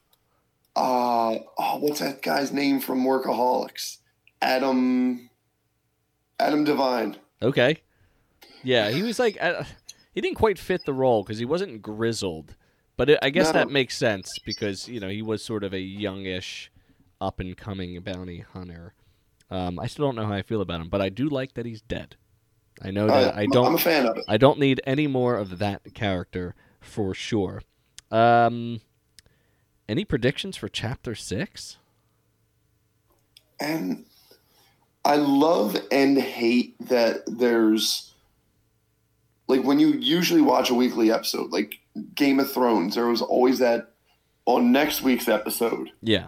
[0.76, 3.98] uh oh what's that guy's name from workaholics
[4.41, 5.30] adam
[6.39, 7.78] adam devine okay.
[8.63, 9.63] Yeah, he was like uh,
[10.13, 12.56] he didn't quite fit the role because he wasn't grizzled,
[12.98, 13.54] but it, I guess No.
[13.54, 16.72] that makes sense because you know he was sort of a youngish,
[17.22, 18.94] up and coming bounty hunter.
[19.50, 21.66] Um, I still don't know how I feel about him, but I do like that
[21.66, 22.18] he's dead.
[22.82, 23.74] I know that I i'm don't.
[23.74, 27.64] a fan of it I don't need any more of that character for sure.
[28.12, 28.82] Um,
[29.90, 31.78] any predictions for chapter six?
[33.60, 34.06] and
[35.04, 38.14] i love and hate that there's
[39.48, 41.80] like when you usually watch a weekly episode like
[42.16, 43.94] game of thrones there was always that
[44.46, 46.28] on next week's episode Yeah,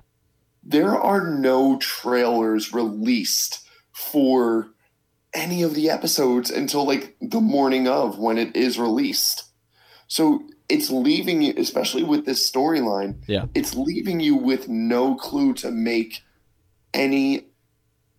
[0.64, 4.70] there are no trailers released for
[5.34, 9.46] any of the episodes until like the morning of when it is released.
[10.08, 13.46] So it's leaving you, especially with this storyline, Yeah.
[13.54, 16.24] it's leaving you with no clue to make
[16.94, 17.46] any.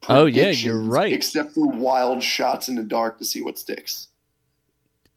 [0.09, 1.13] Oh, yeah, you're right.
[1.13, 4.09] Except for wild shots in the dark to see what sticks.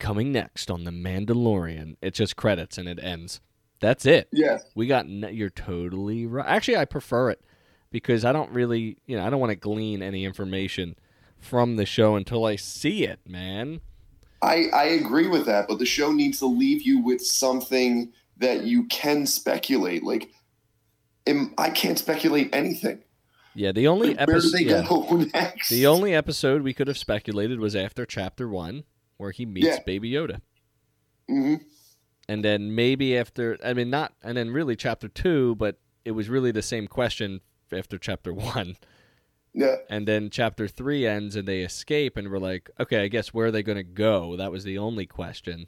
[0.04, 1.96] Coming next on the Mandalorian.
[2.02, 3.39] It's just credits and it ends.
[3.80, 4.28] That's it.
[4.32, 5.06] Yeah, We got.
[5.06, 6.46] n- You're totally right.
[6.48, 7.42] Actually, I prefer it
[7.89, 10.96] because I don't really, you know, I don't want to glean any information
[11.39, 13.82] from the show until I see it, man.
[14.42, 18.63] I, I agree with that, but the show needs to leave you with something that
[18.63, 20.04] you can speculate.
[20.04, 20.30] Like,
[21.26, 23.04] im- I can't speculate anything.
[23.56, 24.58] Yeah, the only Like, where do episode.
[24.58, 24.86] they Yeah.
[24.88, 25.02] go
[25.34, 25.70] next?
[25.70, 28.84] The only episode we could have speculated was after chapter one,
[29.17, 29.80] where he meets Yeah.
[29.86, 30.41] Baby Yoda.
[31.28, 31.56] hmm
[32.28, 36.30] And then maybe after, I mean, not, and then really chapter two, but it was
[36.30, 38.78] really the same question after chapter one.
[39.56, 43.36] Yeah, And then chapter three ends and they escape, and we're like, okay, I guess
[43.36, 44.36] where are they going to go?
[44.36, 45.67] That was the only question.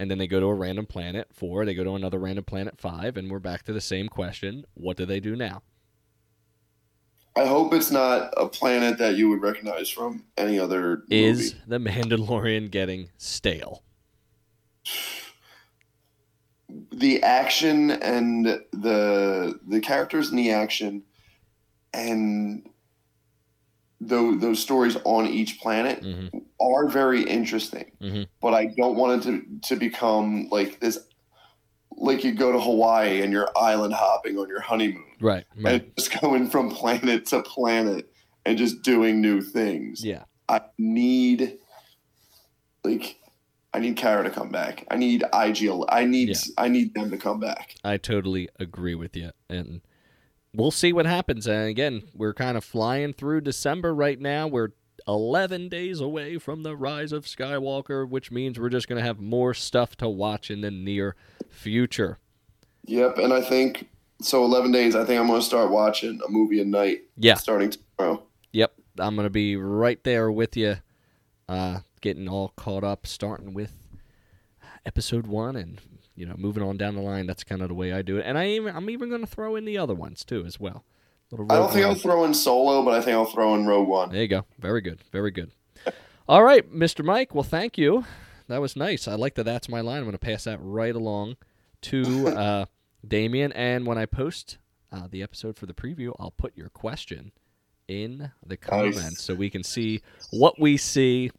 [0.00, 2.78] And then they go to a random planet, four, they go to another random planet,
[2.78, 4.64] five, and we're back to the same question.
[4.74, 5.62] What do they do now?
[7.36, 11.62] I hope it's not a planet that you would recognize from any other Is movie.
[11.66, 13.82] the Mandalorian getting stale?
[16.92, 21.02] the action and the the characters in the action
[21.94, 22.68] and
[24.00, 26.26] those those stories on each planet hmm
[26.60, 27.92] are very interesting.
[28.02, 28.26] Mhm.
[28.40, 30.98] But I don't want it to to become like this.
[31.96, 35.04] Like you go to Hawaii and you're island hopping on your honeymoon.
[35.20, 35.82] Right, right.
[35.82, 38.10] and just going from planet to planet
[38.44, 40.04] and just doing new things.
[40.04, 40.24] Yeah.
[40.48, 41.58] I need
[42.84, 43.16] like
[43.74, 44.86] I need Cara to come back.
[44.90, 45.84] I need IGL.
[45.88, 46.36] I need Yeah.
[46.56, 47.74] I need them to come back.
[47.84, 49.32] I totally agree with you.
[49.50, 49.82] And
[50.54, 51.46] we'll see what happens.
[51.46, 54.46] And again, we're kind of flying through December right now.
[54.46, 54.70] We're
[55.08, 59.20] 11 days away from the rise of Skywalker, which means we're just going to have
[59.20, 61.14] more stuff to watch in the near
[61.48, 62.18] future.
[62.86, 63.88] Yep, and I think
[64.22, 67.34] so 11 days I think I'm going to start watching a movie a night Yeah.
[67.34, 68.22] starting tomorrow.
[68.52, 68.72] Yep.
[68.98, 70.76] I'm gonna be right there with you,
[71.50, 73.72] uh, getting all caught up, starting with
[74.86, 75.80] episode one, and
[76.14, 77.26] you know, moving on down the line.
[77.26, 78.22] That's kind of the way I do it.
[78.24, 80.84] And I even I'm even gonna throw in the other ones too as well.
[81.32, 81.94] I don't Rogue think One.
[81.94, 84.10] I'll throw in Solo, but I think I'll throw in Rogue One.
[84.10, 84.44] There you go.
[84.58, 85.00] Very good.
[85.12, 85.50] Very good.
[86.28, 87.04] All right, Mr.
[87.04, 87.34] Mike.
[87.34, 88.04] Well, thank you.
[88.48, 89.08] That was nice.
[89.08, 89.44] I like that.
[89.44, 89.98] That's my line.
[89.98, 91.36] I'm going to pass that right along
[91.82, 92.64] to uh,
[93.06, 93.52] Damien.
[93.52, 94.58] And when I post
[94.92, 97.32] uh, the episode for the preview, I'll put your question
[97.88, 101.32] in the comments so we can see what we see.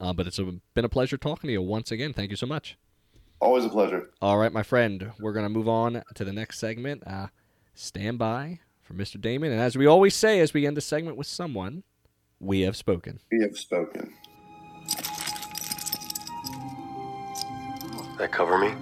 [0.00, 2.12] Uh, but it's a, been a pleasure talking to you once again.
[2.12, 2.76] Thank you so much.
[3.40, 4.10] Always a pleasure.
[4.20, 5.12] All right, my friend.
[5.20, 7.04] We're going to move on to the next segment.
[7.06, 7.28] Uh,
[7.74, 9.20] stand by for Mr.
[9.20, 9.52] Damien.
[9.52, 11.82] And as we always say, as we end the segment with someone,
[12.40, 13.20] we have spoken.
[13.30, 14.14] We have spoken.
[18.16, 18.72] That cover me?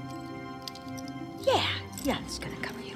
[1.41, 1.67] Yeah,
[2.05, 2.95] yeah, it's gonna cover you.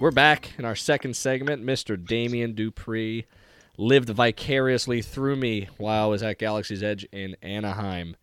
[0.00, 1.64] We're back in our second segment.
[1.64, 2.02] Mr.
[2.02, 3.24] Damien Dupree
[3.78, 8.16] lived vicariously through me while I was at Galaxy's Edge in Anaheim.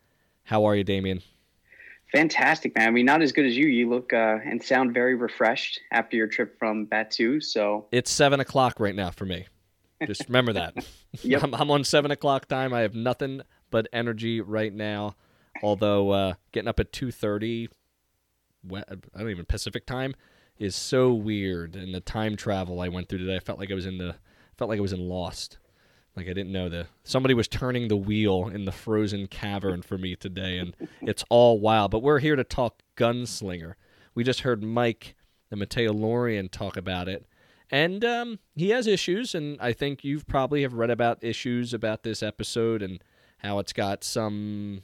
[0.44, 1.22] How are you, Damien?
[2.14, 2.88] Fantastic, man.
[2.88, 3.66] I mean, not as good as you.
[3.66, 7.44] You look uh, and sound very refreshed after your trip from Batuu.
[7.44, 9.48] So, It's seven o'clock right now for me.
[10.06, 10.76] Just remember that.
[11.24, 11.44] Yep.
[11.44, 12.72] I'm, I'm on seven o'clock time.
[12.72, 15.16] I have nothing but energy right now.
[15.64, 17.70] Although uh, getting up at two thirty,
[18.72, 18.84] I
[19.18, 20.14] don't even Pacific time,
[20.60, 21.76] is so weird.
[21.76, 24.16] And the time travel I went through today, I felt like I was in the
[24.58, 25.58] felt like I was in Lost.
[26.16, 29.98] Like I didn't know the somebody was turning the wheel in the frozen cavern for
[29.98, 31.92] me today, and it's all wild.
[31.92, 33.74] But we're here to talk Gunslinger.
[34.14, 35.16] We just heard Mike
[35.50, 37.26] and Mateo Lorian talk about it,
[37.72, 39.34] and um, he has issues.
[39.34, 43.04] And I think you've probably have read about issues about this episode and
[43.40, 44.84] how it's got some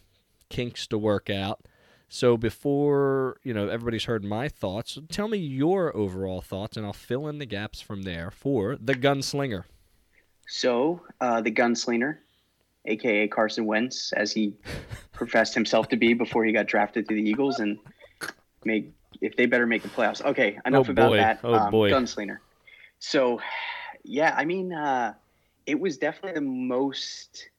[0.49, 1.67] kinks to work out.
[2.11, 6.91] So before you know everybody's heard my thoughts, tell me your overall thoughts, and I'll
[6.91, 9.65] fill in the gaps from there for the Gunslinger.
[10.49, 12.17] So uh, the gunslinger,
[12.85, 14.53] aka Carson Wentz, as he
[15.15, 17.77] professed himself to be before he got drafted to the Eagles, and
[18.65, 20.23] make if they better make the playoffs.
[20.23, 21.39] Okay, enough Oh, about that.
[21.43, 21.91] Oh, um, boy.
[21.91, 22.37] Gunslinger.
[22.99, 23.39] So,
[24.03, 25.13] yeah, I mean, uh,
[25.65, 27.49] it was definitely the most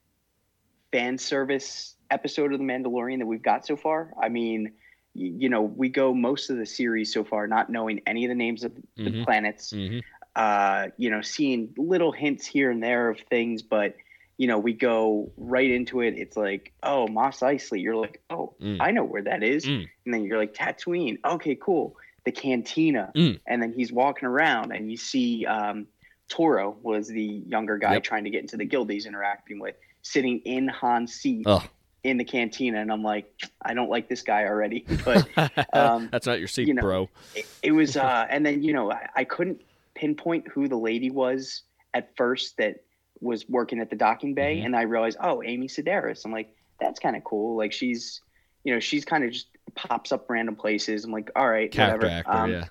[0.91, 4.11] fan service episode of The Mandalorian that we've got so far.
[4.21, 4.73] I mean,
[5.15, 8.29] y- you know, we go most of the series so far not knowing any of
[8.29, 9.23] the names of the Mhm.
[9.23, 9.99] planets, Mm-hmm.
[10.35, 13.95] Uh, you know, seeing little hints here and there of things, but
[14.37, 16.15] you know, we go right into it.
[16.17, 17.81] It's like, oh, Mos Eisley.
[17.83, 18.77] You're like, oh, Mm.
[18.79, 19.65] I know where that is.
[19.65, 19.87] Mm.
[20.05, 21.19] And then you're like, Tatooine.
[21.23, 21.95] Okay, cool.
[22.25, 23.11] The cantina.
[23.15, 23.39] Mm.
[23.45, 25.85] And then he's walking around, and you see um,
[26.27, 28.03] Toro was the younger guy Yep.
[28.03, 31.63] trying to get into the guild he's interacting with, sitting in Han's seat Oh,
[32.03, 32.79] in the cantina.
[32.79, 34.85] And I'm like, I don't like this guy already.
[35.05, 35.27] But
[35.73, 37.09] Um, that's not your seat, you know, bro.
[37.35, 39.61] it, it was uh and then you know I, I couldn't
[40.01, 41.61] pinpoint who the lady was
[41.93, 42.77] at first that
[43.19, 44.65] was working at the docking bay Mhm.
[44.65, 46.25] and i realized oh amy sedaris.
[46.25, 47.55] I'm like that's kind of cool.
[47.55, 48.21] Like she's
[48.63, 51.05] you know she's kind of just pops up random places.
[51.05, 52.19] I'm like all right Character whatever.
[52.19, 52.65] actor, um, yeah,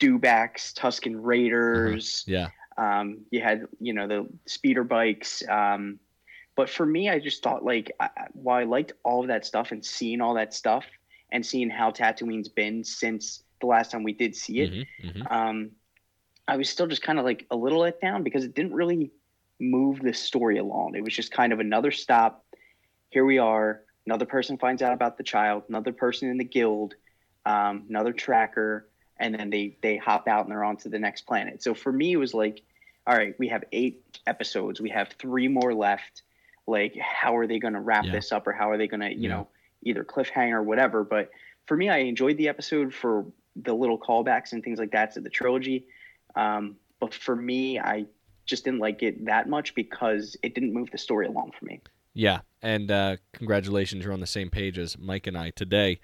[0.00, 2.24] Tusken Raiders.
[2.26, 2.48] Yeah.
[2.78, 5.42] um, you had you know the speeder bikes.
[5.48, 5.98] Um,
[6.56, 9.72] but for me i just thought like I, while i liked all of that stuff
[9.72, 10.84] and seeing all that stuff
[11.32, 15.26] and seeing how tatooine's been since the last time we did see it hmm hmm
[15.34, 15.70] um,
[16.48, 19.10] i was still just kind of like a little let down because it didn't really
[19.60, 20.96] move the story along.
[20.96, 22.44] It was just kind of another stop.
[23.10, 23.82] Here we are.
[24.06, 25.62] Another person finds out about the child.
[25.68, 26.94] Another person in the guild.
[27.46, 28.88] Um, another tracker.
[29.20, 31.62] And then they they hop out and they're on to the next planet.
[31.62, 32.62] So for me it was like
[33.06, 34.80] all right we have eight episodes.
[34.80, 36.22] We have three more left.
[36.66, 38.12] Like how are they going to wrap Yeah.
[38.12, 39.28] this up or how are they going to you Yeah.
[39.28, 39.48] know
[39.84, 41.04] either cliffhanger or whatever?
[41.04, 41.30] But
[41.66, 43.24] for me i enjoyed the episode for
[43.54, 45.86] the little callbacks and things like that to the trilogy
[46.36, 48.04] um, but for me i
[48.46, 51.80] just didn't like it that much because it didn't move the story along for me
[52.14, 56.00] Yeah, and uh, congratulations, you're on the same page as Mike and I today.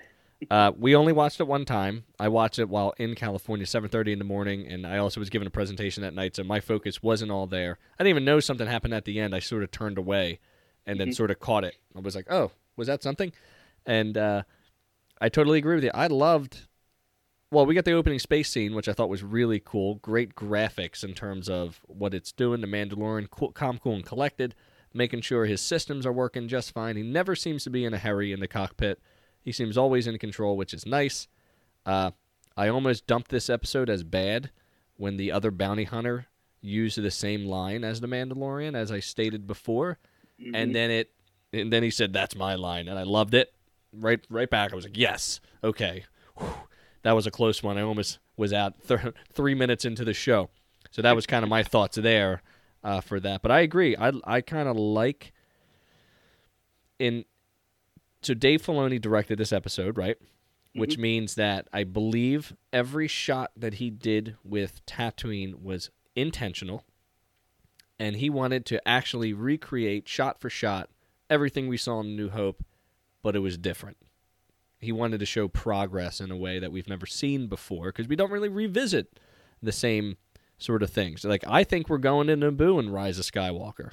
[0.50, 2.04] Uh, we only watched it one time.
[2.18, 5.46] I watched it while in California, 7:30 in the morning, and I also was given
[5.46, 7.76] a presentation that night, so my focus wasn't all there.
[7.98, 9.34] I didn't even know something happened at the end.
[9.34, 10.38] I sort of turned away,
[10.86, 11.14] and then Mhm.
[11.16, 11.76] sort of caught it.
[11.96, 13.32] I was like, "Oh, was that something?"
[13.84, 14.44] And uh,
[15.20, 15.90] I totally agree with you.
[15.92, 16.67] I loved.
[17.50, 19.96] Well, we got the opening space scene, which I thought was really cool.
[19.96, 22.60] Great graphics in terms of what it's doing.
[22.60, 24.54] The Mandalorian, cool, calm, cool, and collected
[24.94, 26.96] making sure his systems are working just fine.
[26.96, 28.98] He never seems to be in a hurry in the cockpit.
[29.42, 31.28] He seems always in control, which is nice.
[31.86, 32.10] Uh,
[32.56, 34.50] I almost dumped this episode as bad
[34.96, 36.26] when the other bounty hunter
[36.60, 39.98] used the same line as the Mandalorian, as I stated before,
[40.40, 40.54] Mm-hmm.
[40.54, 41.10] and then it,
[41.52, 43.52] and then he said, "That's my line," and I loved it.
[43.92, 44.72] Right, right back.
[44.72, 46.04] I was like, "Yes, okay."
[46.36, 46.54] Whew.
[47.08, 47.78] That was a close one.
[47.78, 49.00] I almost was out th-
[49.32, 50.50] three minutes into the show,
[50.90, 52.42] so that was kind of my thoughts there.
[52.84, 53.40] uh, for that.
[53.40, 53.96] But I agree.
[53.96, 55.32] I I kind of like
[56.98, 57.24] in
[58.20, 60.18] so Dave Filoni directed this episode, right?
[60.74, 66.84] Which means that I believe every shot that he did with Tatooine was intentional,
[67.98, 70.90] and he wanted to actually recreate shot for shot
[71.30, 72.62] everything we saw in New Hope,
[73.22, 73.96] but it was different.
[74.80, 78.16] He wanted to show progress in a way that we've never seen before because we
[78.16, 79.18] don't really revisit
[79.62, 80.16] the same
[80.56, 81.24] sort of things.
[81.24, 83.90] Like I think we're going to Naboo and Rise of Skywalker.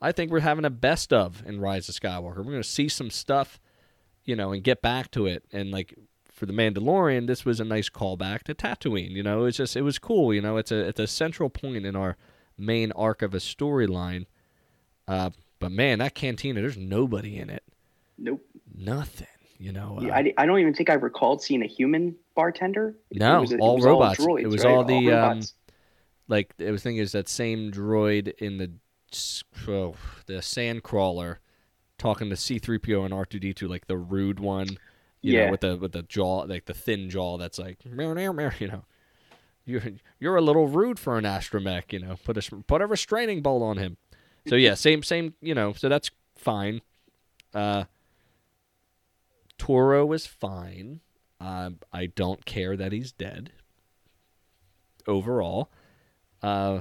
[0.00, 2.38] I think we're having a best of in Rise of Skywalker.
[2.38, 3.60] We're going to see some stuff,
[4.24, 5.44] you know, and get back to it.
[5.52, 5.94] And like
[6.30, 9.12] for the Mandalorian, this was a nice callback to Tatooine.
[9.12, 10.34] You know, it's just it was cool.
[10.34, 12.16] You know, it's a it's a central point in our
[12.58, 14.26] main arc of a storyline.
[15.06, 15.30] Uh,
[15.60, 17.62] but man, that cantina, there's nobody in it.
[18.18, 18.44] Nope.
[18.74, 19.28] Nothing.
[19.62, 19.98] You know.
[20.02, 22.96] Uh, I, I don't even think I recalled seeing a human bartender.
[23.12, 24.18] No, It was- all robots.
[24.18, 24.74] droids, It was right?
[24.74, 25.40] all the, um,
[26.26, 28.72] like I was thinking is that same droid in the
[29.68, 29.94] oh,
[30.26, 31.36] the Sandcrawler
[31.96, 34.66] talking to C3PO and R2D2 like the rude one,
[35.20, 35.44] you Yeah.
[35.46, 38.50] know, with the with the jaw like the thin jaw that's like meow, meow, meow,
[38.58, 38.84] you know.
[39.64, 39.82] You're
[40.18, 42.16] you're a little rude for an astromech, you know.
[42.24, 43.96] Put a put a restraining bolt on him.
[44.48, 45.72] So yeah, same same, you know.
[45.72, 46.80] So that's fine.
[47.54, 47.84] Uh,
[49.62, 50.98] Toro was fine.
[51.40, 53.52] Uh, I don't care that he's dead.
[55.06, 55.70] Overall,
[56.42, 56.80] uh,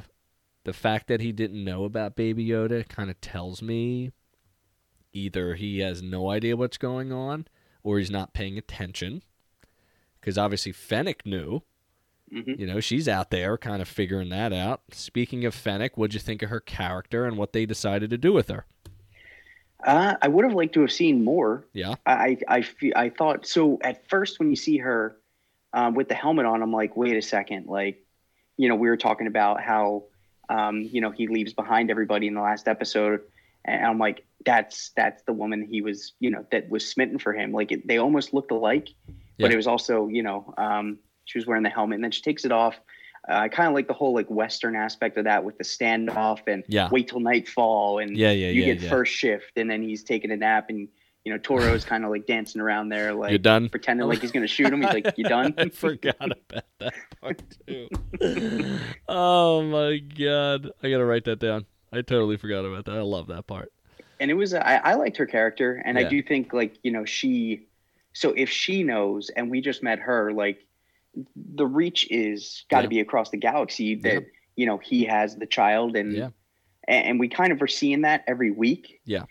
[0.63, 4.13] the fact that he didn't know about Baby Yoda kind of tells me
[5.13, 7.45] either he has no idea what's going on
[7.83, 9.21] or he's not paying attention.
[10.19, 11.61] Because obviously Fennec knew.
[12.33, 12.57] Mhm.
[12.57, 14.81] You know, she's out there kind of figuring that out.
[14.91, 18.33] Speaking of Fennec, what'd you think of her character and what they decided to do
[18.33, 18.65] with her?
[19.83, 21.65] Uh, I would have liked to have seen more.
[21.73, 21.95] Yeah.
[22.05, 22.65] I I
[22.95, 25.17] I thought so at first when you see her
[25.73, 28.05] um, with the helmet on, I'm like, wait a second, like,
[28.57, 30.03] you know, we were talking about how,
[30.49, 33.21] um, you know, he leaves behind everybody in the last episode,
[33.63, 37.33] and I'm like, that's that's the woman he was, you know, that was smitten for
[37.33, 37.51] him.
[37.51, 38.89] Like it, they almost looked alike,
[39.39, 42.21] but it was also, you know, um, she was wearing the helmet and then she
[42.21, 42.79] takes it off.
[43.29, 46.39] Uh, I kind of like the whole like Western aspect of that with the standoff
[46.47, 46.89] and Yeah.
[46.91, 48.89] wait till nightfall and Yeah, yeah, you yeah, get yeah.
[48.89, 50.87] first shift and then he's taking a nap and
[51.23, 53.69] you know Toro's kind of like dancing around there like You're done?
[53.69, 54.81] pretending like he's gonna shoot him.
[54.81, 57.87] He's like, "You done?" I forgot about that part too.
[59.07, 60.71] oh my god.
[60.81, 61.65] I gotta write that down.
[61.93, 62.95] I totally forgot about that.
[62.95, 63.71] I love that part.
[64.19, 65.97] and it was I, I liked her character, and.
[65.97, 67.67] I do think like you know she.
[68.13, 70.65] So if she knows, and we just met her, like
[71.35, 72.89] the reach is got to Yeah.
[72.89, 74.19] be across the galaxy that Yeah.
[74.55, 76.29] you know he has the child, and Yeah.
[76.87, 79.01] and, we kind of are seeing that every week.
[79.05, 79.25] Yeah.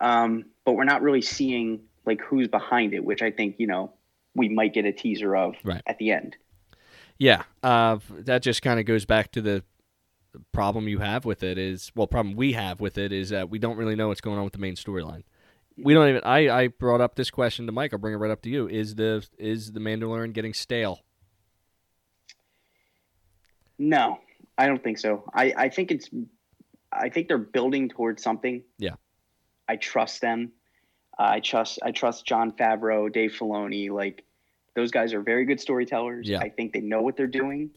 [0.00, 3.92] Um, but we're not really seeing like who's behind it, which I think you know
[4.34, 5.82] we might get a teaser of Right.
[5.86, 6.36] at the end.
[7.18, 7.44] Yeah.
[7.62, 9.64] Uh, that just kind of goes back to the
[10.32, 13.48] the problem you have with it is well, problem we have with it is that
[13.48, 15.22] we don't really know what's going on with the main storyline.
[15.78, 16.22] We don't even.
[16.24, 17.92] I, I brought up this question to Mike.
[17.94, 18.68] I'll bring it right up to you.
[18.68, 21.00] Is the is the Mandalorian getting stale?
[23.78, 24.18] No,
[24.58, 25.24] I don't think so.
[25.34, 26.08] I, I think it's
[26.92, 28.62] I think they're building towards something.
[28.78, 28.94] Yeah.
[29.68, 30.52] I trust them.
[31.18, 33.90] Uh, I trust I trust Jon Favreau, Dave Filoni.
[33.90, 34.24] Like
[34.74, 36.28] those guys are very good storytellers.
[36.28, 36.40] Yeah.
[36.40, 37.70] I think they know what they're doing.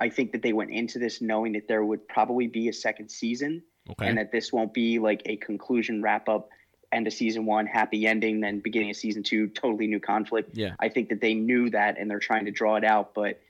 [0.00, 3.10] I think that they went into this knowing that there would probably be a second
[3.10, 4.06] season Okay.
[4.06, 6.50] and that this won't be like a conclusion wrap up
[6.92, 10.74] end of season one happy ending then beginning of season two totally new conflict yeah.
[10.78, 13.14] I think that they knew that and they're trying to draw it out.
[13.14, 13.40] But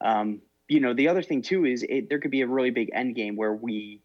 [0.00, 0.40] um,
[0.72, 3.14] you know, the other thing too is it, there could be a really big end
[3.14, 4.00] game where we,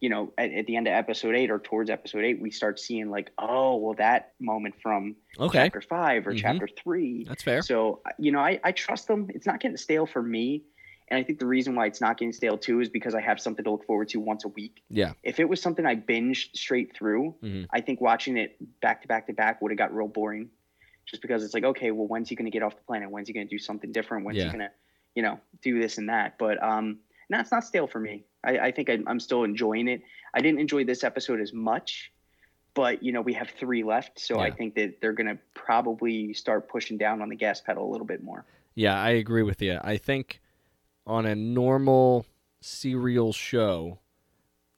[0.00, 2.78] you know, at, at the end of episode eight or towards episode eight, we start
[2.80, 5.58] seeing like, oh, well, that moment from Okay.
[5.64, 6.38] chapter five or Mhm.
[6.38, 7.24] chapter three.
[7.24, 7.62] That's fair.
[7.62, 9.28] So you know, I, I trust them.
[9.34, 10.64] It's not getting stale for me.
[11.08, 13.38] And I think the reason why it's not getting stale too is because I have
[13.40, 14.82] something to look forward to once a week.
[14.90, 15.12] Yeah.
[15.22, 17.66] If it was something I binged straight through, Mhm.
[17.70, 20.50] I think watching it back to back to back would have got real boring.
[21.04, 23.08] Just because it's like, okay, well, when's he going to get off the planet?
[23.08, 24.24] When's he going to do something different?
[24.26, 24.44] When's Yeah.
[24.50, 24.70] he going to,
[25.16, 26.38] you know, do this and that?
[26.38, 26.98] But um,
[27.28, 28.24] no, it's not stale for me.
[28.44, 30.02] I, I think I, I'm still enjoying it.
[30.32, 32.12] I didn't enjoy this episode as much,
[32.74, 36.34] but you know, we have three left, so I think that they're going to probably
[36.34, 38.44] start pushing down on the gas pedal a little bit more.
[38.74, 39.80] Yeah, I agree with you.
[39.82, 40.40] I think
[41.06, 42.26] on a normal
[42.60, 44.00] serial show,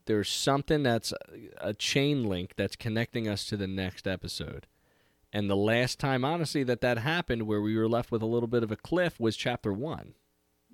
[0.07, 1.13] there's something that's
[1.61, 4.67] a chain link that's connecting us to the next episode.
[5.33, 8.47] And the last time, honestly, that that happened, where we were left with a little
[8.47, 10.15] bit of a cliff, was chapter one.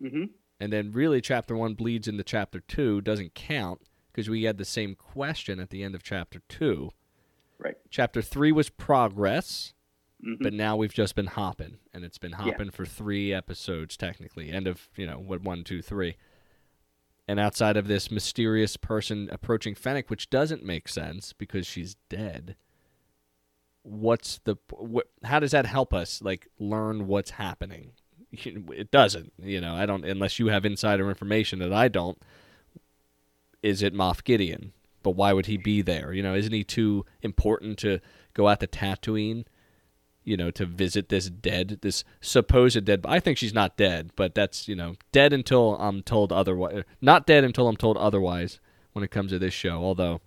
[0.01, 0.24] Hmm
[0.61, 3.82] And then, really, chapter one bleeds into chapter two, doesn't count
[4.12, 6.90] because we had the same question at the end of chapter two.
[7.59, 7.76] Right.
[7.90, 9.72] Chapter three was progress
[10.22, 14.51] hmm but now we've just been hopping and it's been hopping for three episodes technically
[14.51, 16.16] end of you know what one two three
[17.26, 22.57] and outside of this mysterious person approaching Fennec, which doesn't make sense because she's dead.
[23.82, 27.92] What's the what, how does that help us like learn what's happening?
[28.72, 29.74] It doesn't, you know.
[29.74, 32.18] I don't unless you have insider information that I don't.
[33.62, 34.72] Is it Moff Gideon?
[35.03, 36.12] But why would he be there?
[36.12, 38.01] You know, isn't he too important to
[38.32, 39.45] go out to Tatooine?
[40.24, 43.05] You know, to visit this dead, this supposed dead.
[43.07, 46.85] I think she's not dead, but that's you know dead until I'm told otherwise.
[47.01, 48.59] Not dead until I'm told otherwise
[48.93, 49.85] when it comes to this show.
[49.85, 50.22] Although,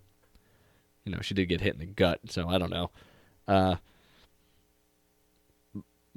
[1.03, 2.91] you know, she did get hit in the gut, so I don't know.
[3.47, 3.77] Uh,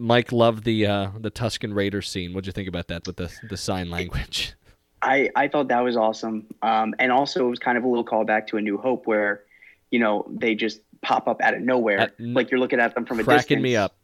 [0.00, 2.32] Mike loved the uh, the Tusken Raider scene.
[2.32, 4.54] What'd you think about that with the the sign language?
[5.02, 6.46] I, I thought that was awesome.
[6.60, 9.44] Um, and also, it was kind of a little callback to A New Hope where,
[9.90, 11.98] you know, they just pop up out of nowhere.
[12.00, 13.62] At- like you're looking at them from a Cracking distance.
[13.62, 13.94] me up.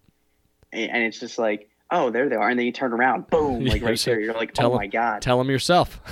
[0.72, 2.48] And it's just like, oh, there they are.
[2.48, 4.18] And then you turn around, boom, like right there.
[4.18, 5.20] You're like, tell oh 'em- my God.
[5.20, 6.00] Tell him yourself.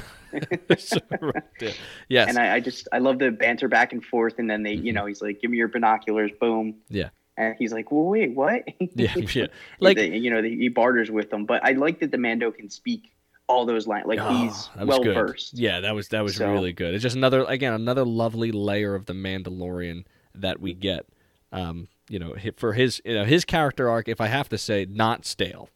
[1.21, 1.79] Right
[2.09, 2.29] yes.
[2.29, 4.35] and I, I just, I love the banter back and forth.
[4.39, 6.73] And then they, you know, he's like, give me your binoculars, boom.
[6.73, 6.97] Mm-hmm.
[6.97, 7.09] Yeah.
[7.37, 8.63] And he's like, well, wait, what?
[8.95, 9.47] yeah, yeah.
[9.81, 11.47] Like you know, he barters with them.
[11.47, 13.11] But I like that the Mando can speak
[13.49, 14.07] all those lines.
[14.07, 15.15] Like Oh, he's well good.
[15.15, 15.55] versed.
[15.59, 16.95] Yeah, that was that was So- really good.
[16.95, 20.05] It's just another again another lovely layer of the Mandalorian
[20.35, 21.07] that we get.
[21.53, 24.87] Um, you know, for his you know his character arc, if I have to say,
[24.89, 25.69] not stale.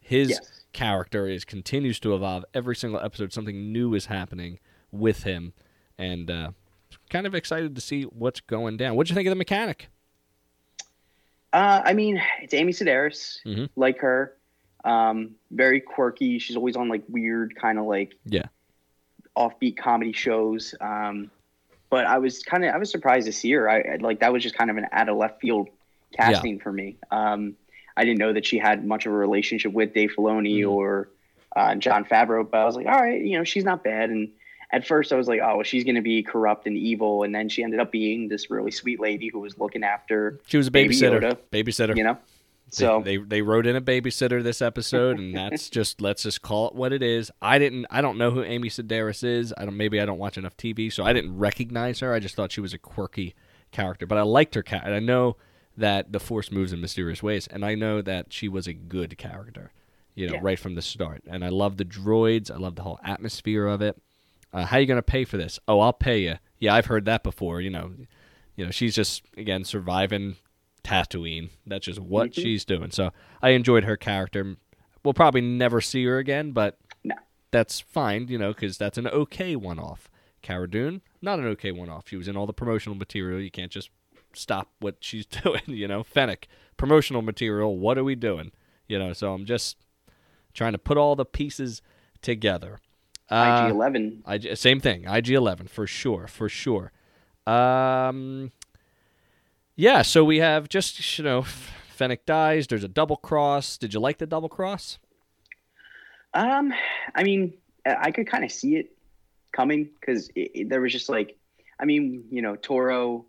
[0.00, 0.64] His Yes.
[0.72, 3.32] character is continues to evolve every single episode.
[3.32, 4.58] Something new is happening
[4.90, 5.52] with him,
[5.98, 6.50] and uh,
[7.10, 8.94] kind of excited to see what's going down.
[8.96, 9.88] What'd you think of the mechanic?
[11.52, 13.68] Uh, I mean, it's Amy Sedaris, Mhm.
[13.76, 14.36] like her.
[14.84, 16.38] Um, very quirky.
[16.38, 18.46] She's always on like weird, kind of like Yeah.
[19.36, 20.74] offbeat comedy shows.
[20.80, 21.30] Um,
[21.90, 23.68] but I was kind of I was surprised to see her.
[23.68, 25.68] I like that was just kind of an out of left field
[26.16, 26.96] casting for me.
[27.10, 27.54] Um,
[27.96, 30.70] I didn't know that she had much of a relationship with Dave Filoni Mhm.
[30.70, 31.08] or
[31.54, 34.08] uh, Jon Favreau, but I was like, all right, you know, she's not bad.
[34.08, 34.30] And
[34.72, 37.34] at first, I was like, oh, well, she's going to be corrupt and evil, and
[37.34, 40.66] then she ended up being this really sweet lady who was looking after She was
[40.66, 41.20] a Baby babysitter.
[41.20, 41.38] Yoda.
[41.52, 41.96] Babysitter.
[41.96, 42.14] you know.
[42.14, 46.40] They- So they, they wrote in a babysitter this episode, and that's just let's just
[46.40, 47.30] call it what it is.
[47.42, 49.52] I didn't I don't know who Amy Sedaris is.
[49.58, 52.14] I don't maybe I don't watch enough TV, so I didn't recognize her.
[52.14, 53.34] I just thought she was a quirky
[53.72, 54.62] character, but I liked her.
[54.62, 55.36] Ca- and I know
[55.76, 59.18] that the Force moves in mysterious ways, and I know that she was a good
[59.18, 59.70] character,
[60.14, 60.40] you know, Yeah.
[60.42, 61.22] right from the start.
[61.26, 62.50] And I love the droids.
[62.50, 64.00] I love the whole atmosphere of it.
[64.52, 65.58] Uh, how you gonna pay for this?
[65.66, 66.36] Oh, I'll pay you.
[66.58, 67.60] Yeah, I've heard that before.
[67.60, 67.92] You know,
[68.56, 70.36] you know, she's just again surviving
[70.84, 71.50] Tatooine.
[71.66, 72.34] That's just what Mhm.
[72.42, 72.90] she's doing.
[72.90, 74.56] So I enjoyed her character.
[75.04, 77.14] We'll probably never see her again, but No.
[77.50, 80.08] that's fine, you know, because that's an okay one-off.
[80.42, 82.08] Cara Dune, not an okay one-off.
[82.08, 83.40] She was in all the promotional material.
[83.40, 83.90] You can't just
[84.34, 86.02] stop what she's doing, you know.
[86.02, 86.46] Fennec,
[86.76, 87.78] promotional material.
[87.78, 88.50] What are we doing?
[88.88, 89.12] You know.
[89.12, 89.76] So I'm just
[90.52, 91.80] trying to put all the pieces
[92.20, 92.78] together.
[93.32, 94.22] Uh, IG Eleven.
[94.28, 95.04] IG, same thing.
[95.06, 96.92] IG Eleven for sure, for sure.
[97.46, 98.52] Um,
[99.76, 100.02] yeah.
[100.02, 102.66] So we have just you know, Fennec dies.
[102.66, 103.76] There's a double cross.
[103.78, 104.98] Did you like the double cross?
[106.34, 106.72] Um,
[107.14, 107.54] I mean,
[107.86, 108.92] I I could kind of see it
[109.52, 110.30] coming because
[110.66, 111.36] there was just like,
[111.78, 113.26] I mean, you know, Toro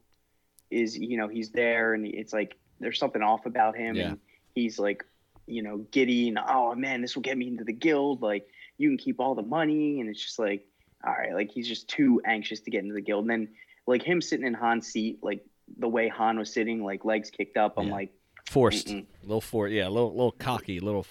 [0.72, 4.08] is, you know, he's there and it's like there's something off about him, Yeah.
[4.10, 4.20] and
[4.56, 5.04] he's like,
[5.48, 8.22] you know, giddy and oh man, this will get me into the guild.
[8.22, 8.48] Like
[8.84, 10.68] you can keep all the money, and it's just like,
[11.06, 13.24] all right, like he's just too anxious to get into the guild.
[13.24, 13.48] And then
[13.88, 15.44] like him sitting in Han's seat, like
[15.80, 17.74] the way Han was sitting, like legs kicked up.
[17.78, 17.94] I'm Yeah.
[17.94, 18.14] like,
[18.50, 19.06] Forced, Mm-mm.
[19.24, 21.06] a little for yeah, a little little cocky, a little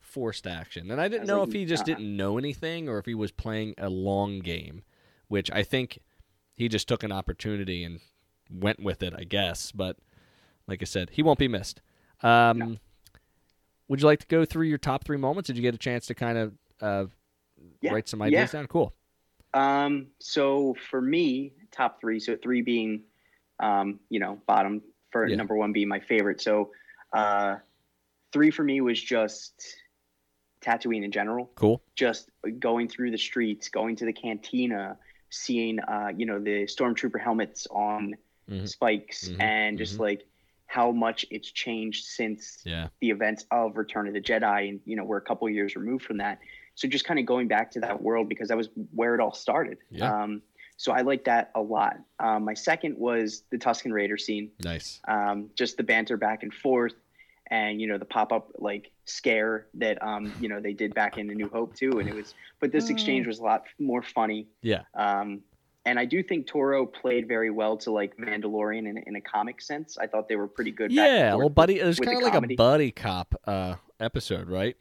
[0.00, 0.90] forced action.
[0.90, 1.96] And I didn't was know like, if he just uh-uh.
[1.96, 4.82] didn't know anything or if he was playing a long game,
[5.28, 6.00] which I think
[6.54, 8.00] he just took an opportunity and
[8.50, 9.70] went with it, I guess.
[9.70, 9.96] But
[10.66, 11.80] like I said, he won't be missed.
[12.22, 12.76] Um, No.
[13.88, 15.46] Would you like to go through your top three moments?
[15.46, 17.04] Did you get a chance to kind of uh,
[17.80, 18.60] Yeah, write some ideas yeah.
[18.60, 18.66] down?
[18.66, 18.94] Cool.
[19.54, 23.02] Um, so for me, top three, so three being,
[23.60, 25.36] um, you know, bottom for Yeah.
[25.36, 26.40] number one being my favorite.
[26.40, 26.72] So,
[27.12, 27.56] uh,
[28.32, 29.76] three for me was just
[30.60, 31.82] Tatooine in general, Cool.
[31.94, 34.98] just going through the streets, going to the cantina,
[35.30, 38.16] seeing, uh, you know, the stormtrooper helmets on
[38.48, 38.68] Mhm.
[38.68, 39.40] spikes Mhm.
[39.40, 40.00] and just Mhm.
[40.00, 40.26] like
[40.66, 42.88] how much it's changed since Yeah.
[43.00, 46.04] the events of Return of the Jedi, and you know we're a couple years removed
[46.04, 46.40] from that.
[46.78, 49.34] So just kind of going back to that world because that was where it all
[49.34, 49.78] started.
[49.90, 50.22] Yeah.
[50.22, 50.42] Um,
[50.76, 51.96] so I like that a lot.
[52.20, 55.00] Um, my second was the Tusken Raider scene, Nice.
[55.08, 56.92] um, just the banter back and forth,
[57.50, 61.18] and you know the pop up like scare that um, you know they did back
[61.18, 62.32] in A New Hope too, and it was.
[62.60, 64.46] But this exchange was a lot more funny.
[64.62, 64.82] Yeah.
[64.94, 65.40] Um,
[65.84, 69.60] and I do think Toro played very well to like Mandalorian in, in a comic
[69.60, 69.98] sense.
[69.98, 70.92] I thought they were pretty good.
[70.92, 71.80] Yeah, well, buddy.
[71.80, 72.54] It was kind of like comedy.
[72.54, 74.76] a buddy cop uh, episode, right?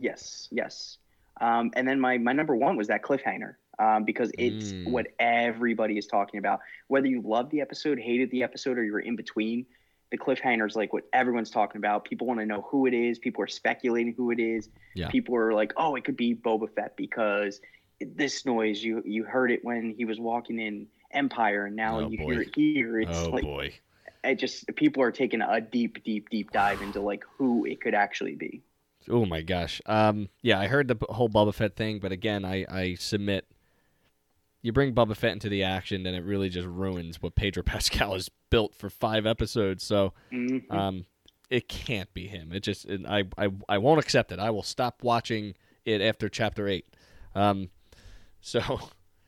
[0.00, 0.96] Yes, yes.
[1.42, 3.54] Um, and then my my number one was that cliffhanger.
[3.78, 4.90] um, because it's Mm.
[4.90, 6.60] what everybody is talking about.
[6.88, 9.64] Whether you love the episode, hated the episode, or you're in between,
[10.10, 12.04] the cliffhanger is like what everyone's talking about.
[12.04, 13.18] People want to know who it is.
[13.18, 14.68] People are speculating who it is.
[14.94, 15.08] Yeah.
[15.08, 17.60] People are like, "Oh, it could be Boba Fett because
[17.98, 22.08] this noise you you heard it when he was walking in Empire, and now Oh,
[22.10, 22.32] you boy.
[22.34, 23.72] hear it here." It's oh like boy.
[24.22, 27.94] it just people are taking a deep, deep, deep dive into like who it could
[27.94, 28.62] actually be.
[29.10, 29.80] Oh my gosh.
[29.86, 33.46] Um, yeah, I heard the whole Boba Fett thing, but again, I, I submit.
[34.62, 38.12] You bring Boba Fett into the action, and it really just ruins what Pedro Pascal
[38.14, 39.82] has built for five episodes.
[39.82, 40.70] So, Mhm.
[40.72, 41.06] um,
[41.50, 42.52] it can't be him.
[42.52, 44.38] It just, it, I, I, I won't accept it.
[44.38, 46.86] I will stop watching it after chapter eight.
[47.34, 47.70] Um,
[48.40, 48.60] so,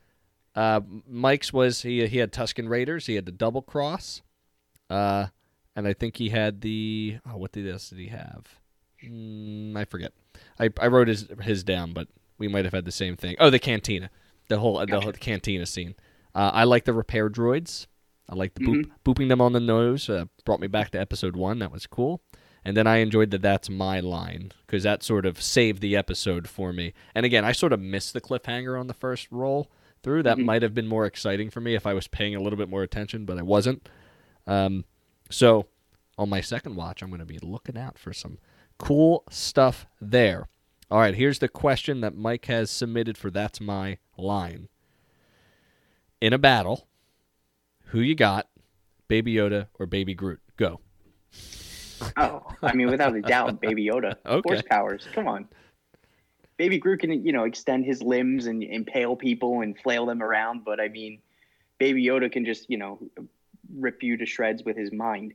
[0.54, 3.06] uh, Mike's was he he had Tusken Raiders.
[3.06, 4.22] He had the double cross,
[4.88, 5.26] uh,
[5.74, 8.60] and I think he had the oh, what did else did he have?
[9.11, 10.12] Mm, I forget.
[10.59, 13.36] I, I wrote his his down, but we might have had the same thing.
[13.38, 14.11] Oh, the cantina,
[14.48, 15.94] the whole the, whole cantina scene.
[16.34, 17.86] Uh, I like the repair droids.
[18.28, 20.09] I like the boop, booping them on the nose.
[20.09, 21.59] Uh, brought me back to episode one.
[21.59, 22.22] That was cool.
[22.64, 26.48] And then I enjoyed that that's my line because that sort of saved the episode
[26.48, 26.94] for me.
[27.14, 29.70] And again, I sort of missed the cliffhanger on the first roll
[30.02, 30.22] through.
[30.22, 32.70] That might have been more exciting for me if I was paying a little bit
[32.70, 33.86] more attention, but I wasn't.
[34.46, 34.86] Um,
[35.30, 35.66] so
[36.16, 38.38] on my second watch, I'm going to be looking out for some
[38.85, 40.47] cool stuff there.
[40.91, 44.68] All right, here's the question that Mike has submitted for That's My Line.
[46.20, 46.87] In a battle,
[47.87, 48.49] who you got,
[49.09, 50.41] Baby Yoda or Baby Groot?
[50.57, 50.80] Go.
[52.18, 54.16] Oh, I mean, without a doubt, Baby Yoda.
[54.26, 54.43] Okay.
[54.43, 55.09] Force powers.
[55.14, 55.49] Come on.
[56.59, 60.64] Baby Groot can, you know, extend his limbs and impale people and flail them around,
[60.64, 61.20] but I mean,
[61.78, 62.99] Baby Yoda can just, you know,
[63.74, 65.32] rip you to shreds with his mind.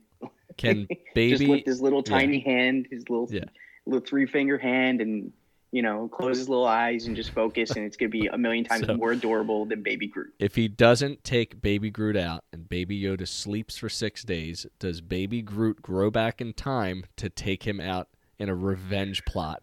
[0.60, 2.18] Can just Baby lift his little yeah.
[2.18, 3.44] tiny hand, his little Yeah.
[3.86, 5.32] little three finger hand, and
[5.72, 8.64] you know, close his little eyes and just focus, and it's gonna be a million
[8.64, 10.34] times So- more adorable than Baby Groot.
[10.40, 15.00] if he doesn't take Baby Groot out and Baby Yoda sleeps for six days, does
[15.00, 18.08] Baby Groot grow back in time to take him out
[18.38, 19.62] in a revenge plot?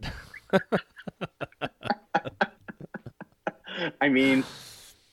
[4.02, 4.44] I mean,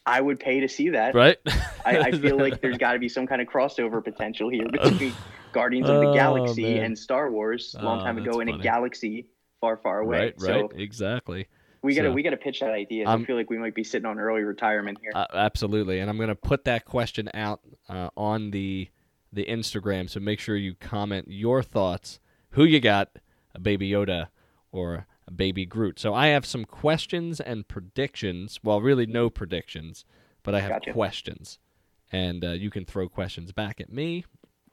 [0.06, 1.14] I would pay to see that.
[1.14, 1.38] right?
[1.84, 5.14] I, I feel like there's got to be some kind of crossover potential here between
[5.52, 6.84] Guardians of the Oh, Galaxy man.
[6.84, 9.26] and Star Wars a long Oh, time ago in a galaxy
[9.60, 10.18] far, far away.
[10.18, 11.46] right, so right, exactly.
[11.82, 13.08] we gotta So- we gotta pitch that idea.
[13.08, 15.12] I feel like we might be sitting on early retirement here.
[15.14, 18.88] Uh, absolutely, and I'm going to put that question out uh, on the
[19.32, 20.08] the Instagram.
[20.10, 22.20] So make sure you comment your thoughts.
[22.50, 23.10] Who you got,
[23.54, 24.28] a Baby Yoda
[24.70, 25.98] or Baby Groot?
[25.98, 28.60] So I have some questions and predictions.
[28.62, 30.04] Well, really no predictions,
[30.42, 30.92] but I have Gotcha.
[30.92, 31.58] questions,
[32.12, 34.24] and uh, you can throw questions back at me.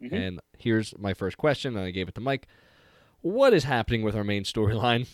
[0.01, 0.11] Mhm.
[0.13, 2.47] And here's my first question, and I gave it to Mike.
[3.21, 5.07] What is happening with our main storyline?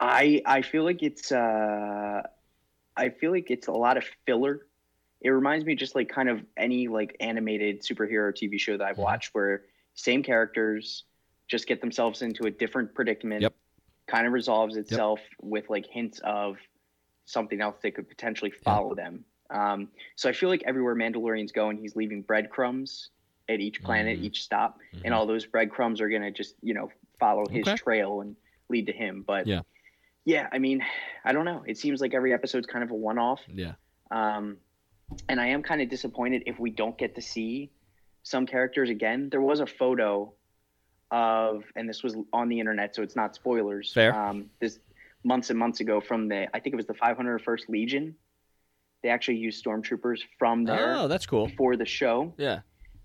[0.00, 2.22] I I feel like it's uh
[2.96, 4.66] I feel like it's a lot of filler.
[5.20, 8.96] It reminds me just like kind of any like animated superhero TV show that I've
[8.96, 9.02] Mhm.
[9.04, 9.62] watched where
[9.94, 11.04] same characters
[11.52, 13.42] just get themselves into a different predicament.
[13.42, 13.54] Yep.
[14.08, 16.56] Kind of resolves itself with like hints of
[17.26, 19.22] something else that could potentially follow them.
[19.50, 23.10] Um, so I feel like everywhere Mandalorian's going, he's leaving breadcrumbs
[23.50, 24.24] at each planet, Mhm.
[24.24, 25.02] each stop, Mhm.
[25.04, 26.90] and all those breadcrumbs are gonna just you know
[27.20, 27.76] follow his Okay.
[27.76, 28.34] trail and
[28.70, 29.22] lead to him.
[29.22, 29.60] But Yeah.
[30.24, 30.82] yeah, I mean,
[31.22, 31.62] I don't know.
[31.66, 33.74] It seems like every episode's kind of a one-off, Yeah,
[34.10, 34.56] um,
[35.28, 37.70] and I am kind of disappointed if we don't get to see
[38.22, 39.28] some characters again.
[39.28, 40.32] There was a photo
[41.12, 43.92] of, and this was on the internet, so it's not spoilers.
[43.92, 44.18] Fair.
[44.18, 44.80] Um, this
[45.22, 48.16] months and months ago from the, I think it was the 501st Legion.
[49.02, 51.50] They actually used stormtroopers from there Oh, that's cool.
[51.56, 52.32] for the show.
[52.38, 52.60] Yeah.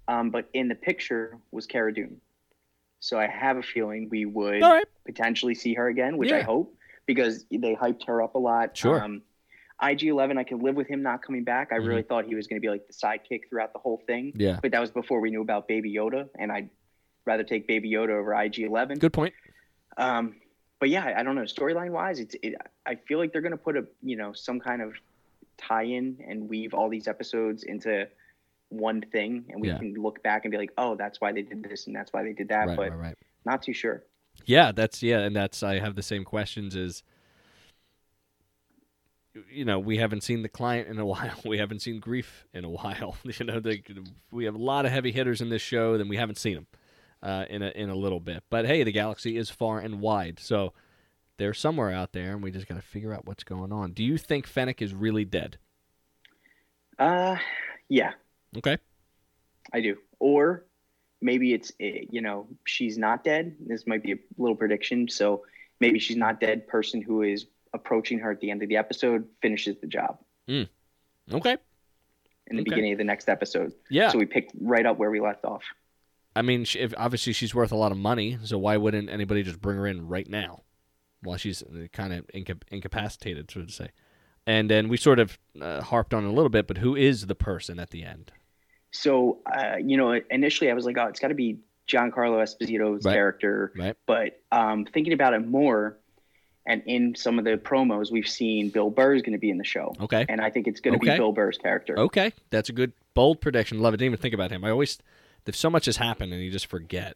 [0.08, 2.22] Um, but in the picture was Cara Dune.
[3.00, 4.86] So I have a feeling we would right.
[5.06, 8.76] potentially see her again, which I hope because they hyped her up a lot.
[8.76, 9.04] Sure.
[9.04, 9.22] Um,
[9.82, 11.70] IG11, I could live with him not coming back.
[11.72, 14.28] I really thought he was going to be like the sidekick throughout the whole thing.
[14.32, 14.42] Mm-hmm.
[14.42, 14.60] Yeah.
[14.62, 16.70] But that was before we knew about Baby Yoda, and I'd
[17.28, 19.00] rather take Baby Yoda over IG11.
[19.00, 19.34] Good point.
[19.98, 20.36] Um,
[20.80, 21.42] but yeah, I don't know.
[21.44, 22.56] Storyline wise, it's it,
[22.86, 24.94] I feel like they're going to put a you know some kind of
[25.58, 28.08] tie-in and weave all these episodes into
[28.70, 29.78] one thing, and we Yeah.
[29.78, 32.24] can look back and be like, oh, that's why they did this and that's why
[32.24, 32.68] they did that.
[32.68, 33.18] Right, but right, right.
[33.46, 34.04] not too sure.
[34.46, 37.04] Yeah, that's yeah, and that's I have the same questions as
[39.52, 41.40] you know, we haven't seen the client in a while.
[41.46, 43.18] We haven't seen Greef in a while.
[43.24, 43.84] You know, they,
[44.32, 46.68] we have a lot of heavy hitters in this show, then we haven't seen them
[47.24, 48.44] uh, in a in a little bit.
[48.50, 50.74] But hey, the galaxy is far and wide, so
[51.38, 53.92] they're somewhere out there, and we just got to figure out what's going on.
[53.92, 55.58] Do you think Fennec is really dead?
[57.00, 57.38] Uh,
[57.90, 58.14] yeah,
[58.58, 58.78] Okay.
[59.74, 59.98] I do.
[60.20, 60.66] Or
[61.22, 63.56] maybe it's eh, you know she's not dead.
[63.60, 65.08] This might be a little prediction.
[65.10, 65.44] So
[65.80, 66.68] maybe she's not dead.
[66.68, 70.18] Person who is approaching her at the end of the episode finishes the job
[70.50, 70.68] Okay.
[72.48, 72.64] in the Okay.
[72.64, 73.74] beginning of the next episode.
[73.90, 74.10] Yeah.
[74.10, 75.64] So we picked right up where we left off.
[76.38, 79.44] I mean, she, if, obviously she's worth a lot of money, so why wouldn't anybody
[79.44, 80.64] just bring her in right now
[81.24, 81.64] while she's
[81.94, 83.90] kind of inca- incapacitated, so to say?
[84.46, 87.28] And then we sort of uh, harped on it a little bit, but who is
[87.28, 88.32] the person at the end?
[88.92, 91.58] So, uh, you know, initially I was like, oh, it's got to be
[91.88, 93.14] Giancarlo Esposito's Right.
[93.14, 93.74] character.
[93.78, 93.96] Right.
[94.06, 95.98] But um, thinking about it more,
[96.66, 99.58] and in some of the promos, we've seen Bill Burr is going to be in
[99.58, 99.94] the show.
[100.02, 100.26] Okay.
[100.30, 101.16] And I think it's going to Okay.
[101.16, 101.98] be Bill Burr's character.
[102.00, 103.80] Okay, that's a good bold prediction.
[103.80, 103.98] Love it.
[103.98, 104.64] Didn't even think about him.
[104.64, 104.98] I always
[105.48, 107.16] there's so much has happened and you just forget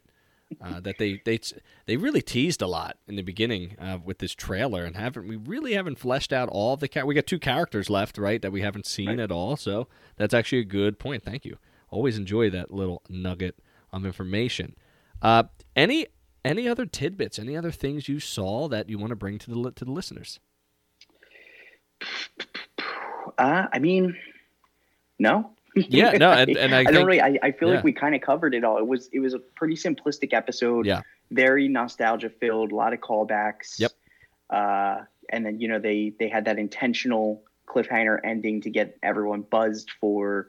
[0.60, 1.38] uh, that they they
[1.86, 5.36] they really teased a lot in the beginning uh, with this trailer and haven't we
[5.36, 8.50] really haven't fleshed out all of the char- we got two characters left right that
[8.52, 9.20] we haven't seen Right.
[9.20, 9.56] at all.
[9.56, 11.22] So that's actually a good point.
[11.22, 11.56] Thank you.
[11.90, 13.58] Always enjoy that little nugget
[13.92, 14.74] of information.
[15.22, 15.44] Uh,
[15.76, 16.06] any
[16.44, 17.38] any other tidbits?
[17.38, 20.40] Any other things you saw that you want to bring to the to the listeners?
[23.38, 24.16] Uh, I mean,
[25.18, 25.50] no.
[25.74, 27.20] Yeah, no, and- and I i don't really.
[27.20, 27.76] I, I feel yeah.
[27.76, 28.78] like we kind of covered it all.
[28.78, 30.86] It was it was a pretty simplistic episode.
[30.86, 31.02] Yeah.
[31.30, 32.72] Very nostalgia filled.
[32.72, 33.78] A lot of callbacks.
[33.80, 33.92] Yep.
[34.50, 34.98] Uh,
[35.30, 39.90] and then you know they they had that intentional cliffhanger ending to get everyone buzzed
[40.00, 40.48] for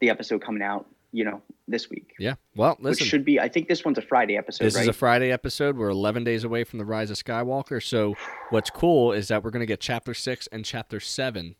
[0.00, 0.86] the episode coming out.
[1.12, 2.34] You know this week, Yeah.
[2.54, 3.02] Well, listen.
[3.04, 3.40] which should be.
[3.40, 4.64] I think this one's a Friday episode.
[4.64, 4.82] This right?
[4.82, 5.76] is a Friday episode.
[5.76, 7.82] We're 11 days away from the Rise of Skywalker.
[7.82, 8.14] So,
[8.50, 11.56] what's cool is that we're going to get Chapter 6 and Chapter 7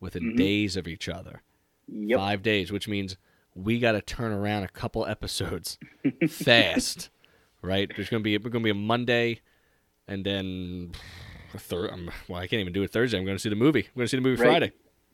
[0.00, 0.36] within Mhm.
[0.36, 1.42] days of each other.
[1.92, 2.18] Yep.
[2.18, 3.16] Five days, which means
[3.54, 5.78] we got to turn around a couple episodes
[6.28, 7.10] fast,
[7.60, 7.90] right?
[7.94, 9.40] There's going to be we're to be a Monday,
[10.08, 10.92] and then
[11.54, 11.90] a third.
[11.90, 13.18] Um, well, I can't even do it Thursday.
[13.18, 13.80] I'm going to see the movie.
[13.80, 14.48] I'm going to see the movie Right.
[14.48, 14.72] Friday.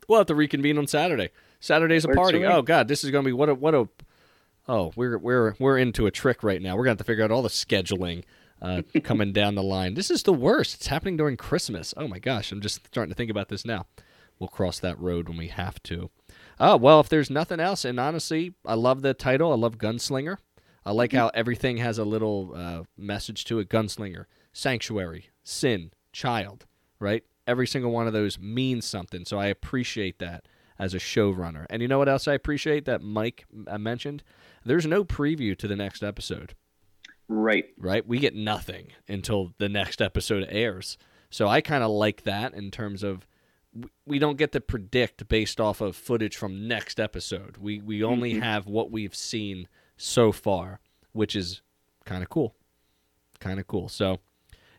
[0.09, 1.31] We'll have to reconvene on Saturday.
[1.61, 2.45] Saturday's a party.
[2.45, 3.89] Oh God, this is going to be what a what a.
[4.69, 6.77] Oh, we're we're we're into a trick right now.
[6.77, 8.25] We're going to have to figure out all the scheduling
[8.63, 9.95] uh, coming down the line.
[9.95, 10.77] This is the worst.
[10.77, 11.93] It's happening during Christmas.
[11.97, 13.87] Oh my gosh, I'm just starting to think about this now.
[14.39, 16.11] We'll cross that road when we have to.
[16.61, 19.53] Oh, well, if there's nothing else, and honestly, I love the title.
[19.53, 20.39] I love Gunslinger.
[20.85, 26.67] I like how everything has a little uh, message to it Gunslinger, Sanctuary, Sin, Child,
[26.99, 27.23] right?
[27.47, 29.25] Every single one of those means something.
[29.25, 30.47] So I appreciate that
[30.79, 31.67] as a showrunner.
[31.71, 34.23] And you know what else I appreciate that Mike uh, mentioned?
[34.65, 36.55] There's no preview to the next episode
[37.29, 37.67] Right.
[37.79, 38.07] right?
[38.07, 40.97] We get nothing until the next episode airs.
[41.31, 43.27] So I kind of like that in terms of
[44.07, 47.57] we don't get to predict based off of footage from next episode.
[47.59, 50.81] We we only have what we've seen so far,
[51.13, 51.63] which is
[52.05, 52.55] kind of cool.
[53.41, 53.89] Kind of cool.
[53.89, 54.19] So,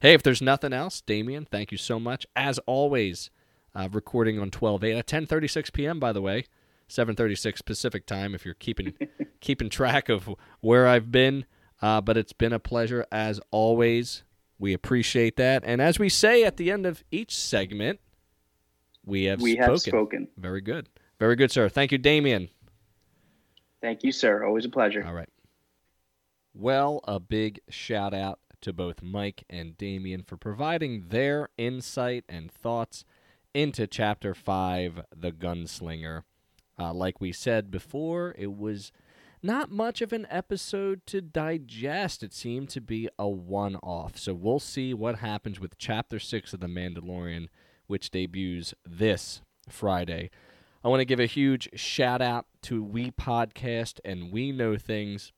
[0.02, 2.26] hey, if there's nothing else, Damien, thank you so much.
[2.36, 3.30] As always,
[3.76, 6.00] uh, recording on 12 8 at 10:36 p.m.
[6.00, 6.46] By the way,
[6.90, 8.34] 7:36 Pacific time.
[8.34, 8.94] If you're keeping
[9.40, 10.30] keeping track of
[10.62, 11.46] where I've been,
[11.82, 14.24] uh, but it's been a pleasure as always.
[14.58, 18.02] We appreciate that, and as we say at the end of each segment,
[19.10, 19.72] we have we spoken.
[19.72, 20.28] have spoken.
[20.38, 20.90] Very good,
[21.20, 21.70] very good, sir.
[21.70, 22.50] Thank you, Damien.
[23.82, 24.46] Thank you, sir.
[24.46, 25.06] Always a pleasure.
[25.06, 25.30] All right.
[26.54, 32.52] Well, a big shout out to both Mike and Damien for providing their insight and
[32.52, 33.06] thoughts
[33.54, 36.24] into Chapter 5, The Gunslinger.
[36.78, 38.92] Uh, like we said before, it was
[39.42, 42.24] not much of an episode to digest.
[42.24, 44.18] It seemed to be a one off.
[44.18, 47.48] So we'll see what happens with Chapter 6 of The Mandalorian,
[47.90, 50.30] which debuts this Friday.
[50.84, 55.34] I want to give a huge shout out to We Podcast and We Know Things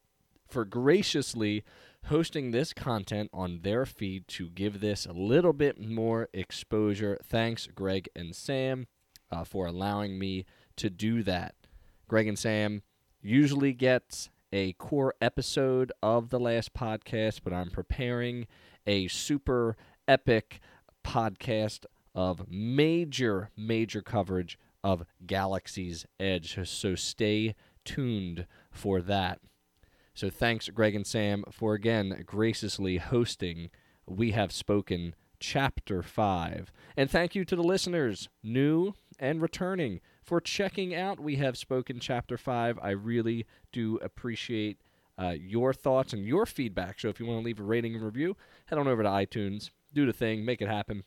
[0.50, 1.64] for graciously
[2.08, 7.18] hosting this content on their feed to give this a little bit more exposure.
[7.24, 8.88] Thanks, Greg and Sam,
[9.32, 10.46] uh, for allowing me
[10.76, 11.56] to do that.
[12.10, 12.82] Greg and Sam
[13.22, 18.46] usually gets a core episode of the last podcast, but I'm preparing
[18.86, 20.60] a super epic
[21.06, 26.58] podcast of major, major coverage of Galaxy's Edge.
[26.68, 27.56] So stay
[27.86, 29.40] tuned for that.
[30.14, 33.70] So thanks, Greg and Sam, for again graciously hosting
[34.06, 36.72] We Have Spoken Chapter 5.
[36.98, 42.00] And thank you to the listeners, new and returning, for checking out We Have Spoken
[42.00, 42.80] Chapter 5.
[42.82, 44.82] I really do appreciate
[45.18, 47.00] uh, your thoughts and your feedback.
[47.00, 48.36] So if you want to leave a rating and review,
[48.66, 51.04] head on over to iTunes, do the thing, make it happen.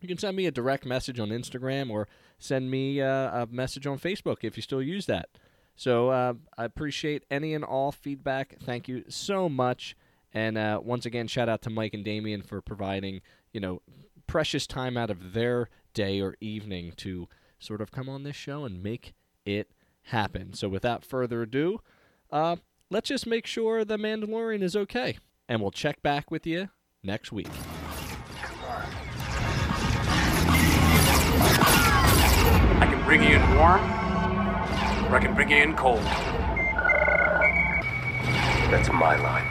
[0.00, 3.86] You can send me a direct message on Instagram or send me uh, a message
[3.86, 5.28] on Facebook if you still use that.
[5.76, 8.56] So uh, I appreciate any and all feedback.
[8.62, 9.96] Thank you so much.
[10.32, 13.20] And uh, once again, shout out to Mike and Damien for providing,
[13.52, 13.82] you know,
[14.26, 17.28] precious time out of their day or evening to
[17.58, 19.70] sort of come on this show and make it
[20.04, 20.54] happen.
[20.54, 21.80] So without further ado,
[22.30, 22.56] uh,
[22.90, 25.18] let's just make sure the Mandalorian is okay.
[25.48, 26.68] And we'll check back with you
[27.02, 27.48] next week.
[33.10, 33.80] Bring you in warm,
[35.10, 36.00] or I can bring you in cold.
[38.70, 39.50] That's my line.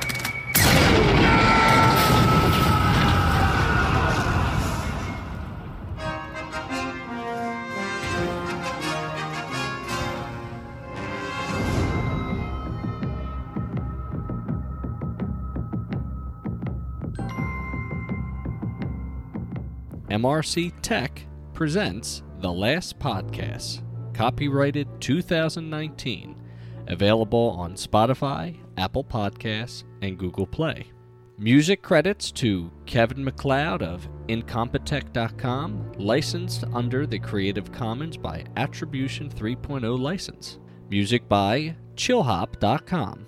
[20.10, 23.82] MRC Tech presents The Last Podcast,
[24.14, 26.42] copyrighted 2019,
[26.88, 30.86] available on Spotify, Apple Podcasts, and Google Play.
[31.38, 40.00] Music credits to Kevin MacLeod of Incompetech.com, licensed under the Creative Commons by Attribution 3.0
[40.00, 40.60] license.
[40.90, 43.28] Music by Chillhop.com.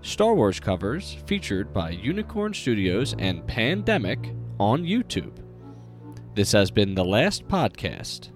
[0.00, 5.41] Star Wars covers featured by Unicorn Studios and Pandemic on YouTube.
[6.34, 8.30] This has been the last podcast.